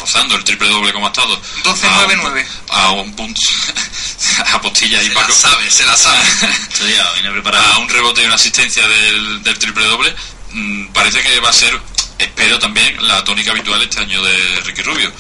[0.01, 1.40] rozando el triple doble como ha estado.
[1.64, 2.46] 12, a un- 9, 9.
[2.70, 3.40] A un punto.
[4.53, 5.32] a postilla y Se la Paco.
[5.32, 6.18] sabe, se la sabe.
[7.32, 7.72] Preparado.
[7.74, 10.14] a un rebote y una asistencia del, del triple doble,
[10.53, 11.78] mm, parece que va a ser,
[12.18, 15.12] espero también, la tónica habitual este año de Ricky Rubio.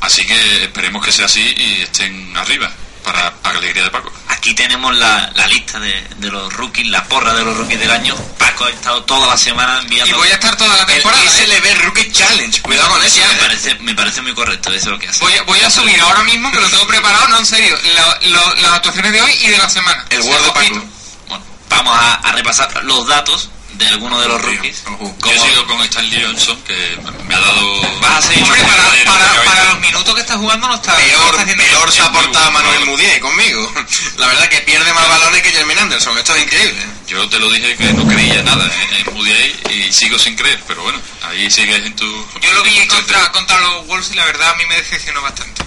[0.00, 2.70] Así que esperemos que sea así y estén arriba,
[3.02, 4.12] para alegría de Paco.
[4.28, 7.90] Aquí tenemos la, la lista de, de los rookies, la porra de los rookies del
[7.90, 8.14] año.
[8.38, 10.14] Paco ha estado toda la semana enviando.
[10.14, 11.28] y voy a estar toda la El temporada ¿eh?
[11.28, 12.62] SLB Rookie Challenge.
[12.62, 13.18] Cuidado con eso.
[13.20, 13.36] me, ¿eh?
[13.40, 15.20] parece, me parece muy correcto, eso es lo que hace.
[15.20, 17.76] voy a, voy a subir ahora mismo que lo tengo preparado no en serio
[18.22, 20.48] lo- lo- las actuaciones de hoy y de la semana El Word de.
[20.52, 20.86] Paco.
[21.28, 24.82] Bueno, vamos a, a repasar los datos de algunos de los rookies.
[24.86, 25.16] Ojo.
[25.18, 27.80] Yo Como- sigo con Stanley Johnson, que me ha dado...
[28.00, 28.58] Vas a seguir para,
[29.04, 32.02] para, para los minutos que está jugando no está, no Peor, está haciendo peor se
[32.02, 32.86] ha portado Manuel.
[32.86, 33.72] Mudiay conmigo.
[34.18, 36.16] La verdad que pierde más balones que Jermaine Anderson.
[36.18, 36.82] Esto es increíble.
[37.06, 39.32] Yo te lo dije que no creía nada en, Moody
[39.70, 42.06] y sigo sin creer, pero bueno, ahí sigues en tu...
[42.40, 45.62] Yo lo vi contra, contra los Wolves y la verdad a mí me decepcionó bastante.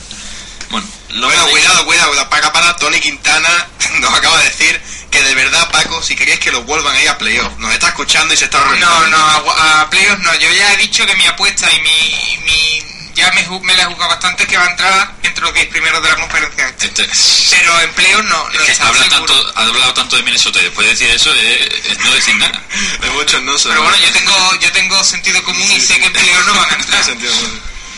[0.70, 2.30] Bueno, lo Bueno, cuidado, cuidado, cuidado.
[2.30, 3.68] Para para Tony Quintana
[3.99, 7.09] nos acaba de decir que de verdad, Paco, si queréis que los vuelvan a ir
[7.09, 10.34] a playoff, nos está escuchando y se está No, no, a, a playoffs no.
[10.36, 12.38] Yo ya he dicho que mi apuesta y mi...
[12.45, 12.84] mi
[13.16, 16.09] ya me, la he jugado bastante que va a entrar entre los 10 primeros de
[16.09, 16.68] la conferencia.
[16.68, 16.88] este.
[16.88, 17.07] Este,
[17.51, 20.64] Pero en playoffs no, no es que habla tanto, ha hablado tanto de Minnesota y
[20.64, 22.59] después de decir eso es, es no decir nada.
[23.01, 23.53] De muchos no.
[23.55, 26.74] Pero bueno, yo tengo, yo tengo sentido común y sé que en no van a
[26.80, 27.03] entrar.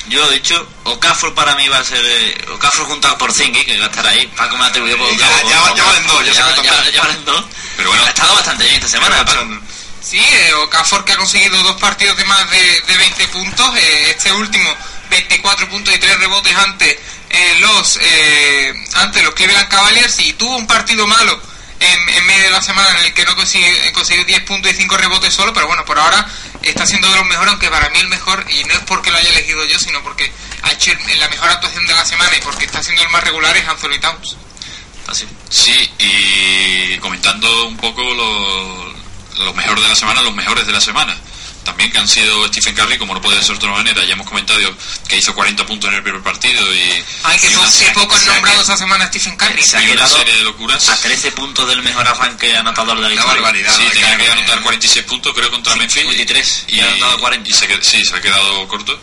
[0.08, 2.04] Yo lo he dicho, Okafor para mí va a ser.
[2.06, 4.28] Eh, Okafor junto a Porzingis, que va a estar ahí.
[4.38, 5.50] Paco me ha atribuido por Ya- Okafor.
[5.50, 7.46] ya- ya valen dos, ya ya, ya- ya valen dos.
[7.78, 8.06] Pero bueno.
[8.06, 9.26] ha estado bastante bien esta semana.
[9.26, 9.46] Paco.
[10.02, 13.76] Sí, eh, Okafor que ha conseguido dos partidos de más de, de 20 puntos.
[13.78, 14.70] eh, este último,
[15.10, 17.00] 24 puntos y 3 rebotes ante
[17.32, 21.42] eh, los eh, ante los Cleveland Cavaliers y tuvo un partido malo
[21.80, 24.76] en, en medio de la semana en el que no consigue- consiguió 10 puntos y
[24.76, 26.26] 5 rebotes solo, pero bueno, por ahora
[26.64, 29.18] está siendo de los mejores, aunque para mí el mejor, y no es porque lo
[29.18, 30.32] haya elegido yo, sino porque
[30.64, 33.56] ha hecho la mejor actuación de la semana y porque está siendo el más regular
[33.58, 34.36] es Anthony Towns.
[35.08, 35.28] Así.
[35.50, 38.94] Sí, y comentando un poco lo,
[39.46, 41.16] lo mejor de la semana, los mejores de la semana.
[41.66, 44.06] También que han sido Stephen Curry, como no puede ser de otra manera.
[44.06, 44.60] Ya hemos comentado
[45.10, 47.92] que hizo 40 puntos en el primer partido y, Ay, que y po- una, qué
[47.94, 49.62] poco han se ha nombrado quedado- esa semana a Stephen Curry.
[49.64, 50.88] Se ha y una quedado serie de locuras.
[50.90, 53.34] a 13 puntos del mejor arranque anotador de la historia.
[53.34, 53.76] barbaridad.
[53.76, 56.02] Sí, tenía que- anotar 46 puntos, creo, contra Sí, Memphis.
[56.02, 57.50] 53, Y, y ha anotado 40.
[57.50, 58.98] y se, qued- sí, se ha quedado corto.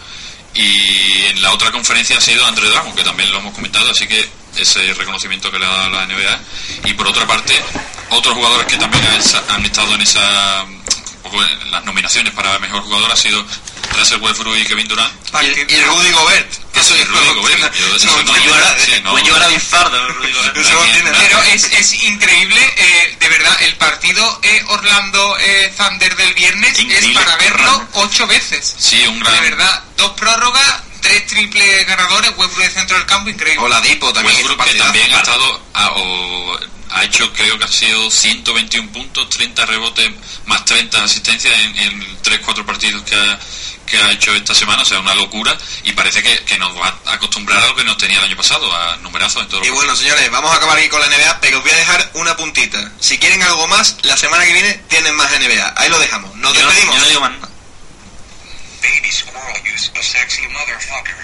[0.55, 4.07] Y en la otra conferencia ha sido Andre Drummond, que también lo hemos comentado, así
[4.07, 6.41] que ese reconocimiento que le ha dado la NBA.
[6.85, 7.59] Y por otra parte,
[8.11, 9.03] otros jugadores que también
[9.49, 10.65] han, estado en esa
[11.71, 13.45] las nominaciones para mejor jugador ha sido
[13.97, 15.13] Russell Westbrook y Kevin Durant.
[15.43, 16.53] Y, y Rudy Gobert.
[16.73, 19.01] Que eso Y yo Rudy Gobert, yo eso no no- tiene nada, sí, ¿eh?
[19.03, 19.11] no.
[19.13, 20.55] Pues Rudy Gobert.
[21.19, 26.79] Pero es, es increíble, eh, de verdad, el partido eh, Orlando eh, Thunder del viernes
[26.79, 28.75] es para verlo ocho veces.
[28.79, 29.35] Sí, un gran.
[29.35, 33.65] De verdad, dos prórrogas, tres triples ganadores, Westbrook de centro del campo, increíble.
[33.65, 36.59] Oladipo también hizo Westbrook que también ha estado a- o
[36.95, 40.11] ha hecho creo que ha sido 121 puntos 30 rebotes
[40.47, 43.39] más 30 asistencias en, en 3-4 partidos que ha,
[43.87, 46.95] que ha hecho esta semana o sea una locura y parece que, que nos va
[47.07, 49.71] a acostumbrar a lo que nos tenía el año pasado a numerazos en todos Y
[49.71, 52.37] bueno, señores, vamos a acabar aquí con la NBA, pero os voy a dejar una
[52.37, 52.93] puntita.
[53.01, 55.75] Si quieren algo más, la semana que viene tienen más NBA.
[55.77, 56.35] Ahí lo dejamos.
[56.37, 56.95] Nos Yo no- despedimos.
[56.97, 57.49] yo no digo más nada.
[58.83, 61.15] Baby squirrel, you a sexy motherfucker.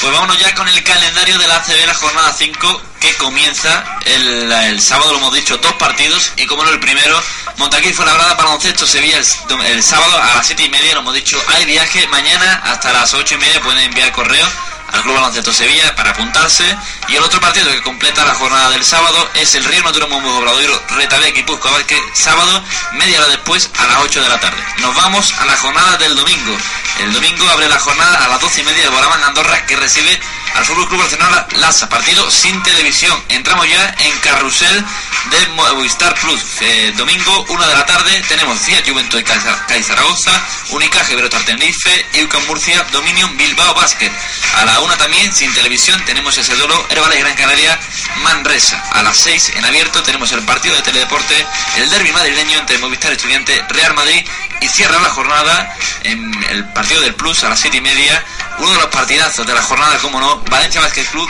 [0.00, 4.50] Pues vámonos ya con el calendario de la ACB, la jornada 5, que comienza el,
[4.52, 7.20] el sábado, lo hemos dicho, dos partidos, y como no el primero,
[7.56, 11.14] Montaquí fue labrada baloncesto Sevilla el, el sábado a las 7 y media, lo hemos
[11.14, 14.46] dicho, hay viaje, mañana hasta las 8 y media pueden enviar correo
[14.92, 16.76] al Club Baloncesto Sevilla para apuntarse.
[17.08, 20.36] Y el otro partido que completa la jornada del sábado es el Río Natural Mombo
[20.38, 21.70] Obradoiro Retabé Guipúzcoa
[22.14, 22.62] sábado,
[22.92, 24.62] media hora después, a las 8 de la tarde.
[24.78, 26.56] Nos vamos a la jornada del domingo.
[27.00, 30.18] El domingo abre la jornada a las 12 y media de Boraman Andorra que recibe
[30.54, 33.22] al Fútbol Club Barcelona Laza, partido sin televisión.
[33.28, 34.84] Entramos ya en carrusel
[35.30, 36.42] de Movistar Plus.
[36.60, 40.32] Eh, domingo, 1 de la tarde, tenemos Fiat Juventud de Cádiz Zaragoza,
[40.70, 44.12] Unicaje Verotar Tenerife, Eucan Murcia, Dominion Bilbao Basket.
[44.56, 47.78] A la 1 también, sin televisión, tenemos ese duelo Herbales Gran Canaria
[48.22, 48.82] Manresa.
[48.92, 51.34] A las 6 en abierto tenemos el partido de Teledeporte,
[51.76, 54.24] el derby madrileño entre Movistar Estudiante Real Madrid
[54.60, 58.24] y cierra la jornada en el partido del Plus a las 7 y media.
[58.58, 61.28] Uno de los partidazos de la jornada, como no, Valencia Basket Club,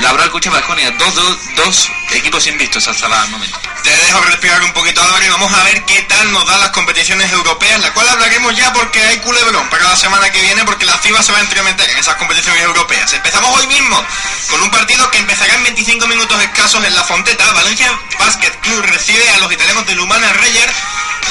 [0.00, 3.58] Laboral Cucha Vasconia, dos, dos, dos equipos invictos hasta el momento.
[3.82, 6.70] Te dejo respirar un poquito Álvaro y vamos a ver qué tal nos dan las
[6.70, 10.84] competiciones europeas, la cual hablaremos ya porque hay culebrón para la semana que viene porque
[10.84, 13.12] la FIBA se va a entremeter en esas competiciones europeas.
[13.12, 14.04] Empezamos hoy mismo
[14.50, 17.52] con un partido que empezará en 25 minutos escasos en la Fonteta.
[17.52, 20.70] Valencia Basket Club recibe a los italianos de Lumana Reyer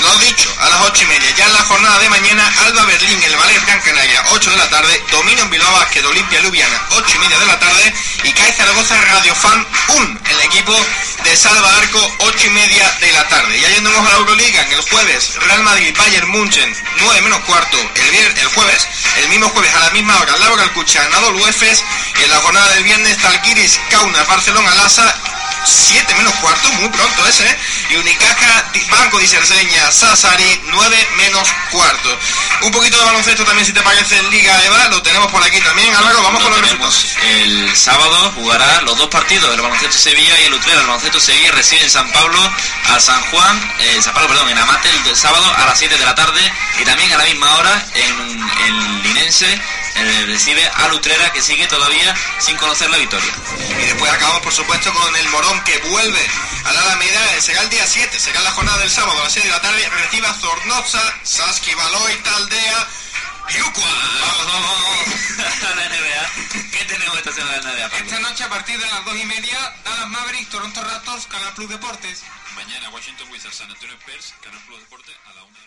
[0.02, 1.30] lo dicho, a las 8 y media.
[1.36, 4.70] Ya en la jornada de mañana, Alba Berlín, el Valer Gran Canaria, 8 de la
[4.70, 5.04] tarde.
[5.12, 7.94] Dominio en Bilbao Basket, Olimpia Lubiana, 8 y media de la tarde.
[8.24, 10.74] Y CAE Zaragoza Radio Fan 1, el equipo
[11.24, 13.60] de Salva Arco, 8 y media de la tarde.
[13.60, 17.78] Ya yéndonos a la Euroliga, en el jueves, Real Madrid, Bayern Munchen, 9 menos cuarto,
[17.80, 18.88] el, viernes, el jueves.
[19.18, 21.84] El mismo jueves, a la misma hora, Laura Alcucha, Nadol Uefes.
[22.20, 27.28] Y en la jornada del viernes, Talquiris, Kauna, Barcelona, Lasa 7 menos cuarto, muy pronto
[27.28, 27.58] ese, ¿eh?
[27.90, 32.20] y Unicaja, Banco de Cerseña, Sassari, 9 menos cuarto.
[32.62, 35.60] Un poquito de baloncesto también, si te parece, en Liga EVA, lo tenemos por aquí
[35.62, 35.94] también.
[35.96, 37.06] Álvaro, vamos con los resultados.
[37.22, 40.82] El sábado jugará los dos partidos, el baloncesto Sevilla y el Utrera.
[40.82, 42.40] El baloncesto Sevilla recibe en San Pablo
[42.90, 46.06] a San Juan, eh, San Pablo, perdón, en Amate el sábado a las 7 de
[46.06, 46.42] la tarde
[46.80, 49.62] y también a la misma hora en el Linense
[50.28, 53.32] recibe a Lutrera que sigue todavía sin conocer la victoria.
[53.82, 56.28] Y después acabamos por supuesto con el Morón que vuelve
[56.66, 59.34] a la Alameda, eh, será el día 7, será la jornada del sábado a las
[59.34, 62.88] 6 de la tarde, recibe a Zornoza, Saski Baloy, Taldea,
[63.50, 63.84] Yucua.
[64.20, 65.64] Vamos, vamos, vamos.
[65.64, 66.70] a la NBA.
[66.72, 67.90] ¿Qué tenemos esta semana en la NBA?
[67.90, 68.04] Paco?
[68.04, 71.70] Esta noche a partir de las 2 y media, Dallas Mavericks, Toronto Raptors, Canal Plus
[71.70, 72.24] Deportes.
[72.56, 75.67] Mañana Washington Wizards, San Antonio Spurs, Canal Plus Deporte a la 1 de la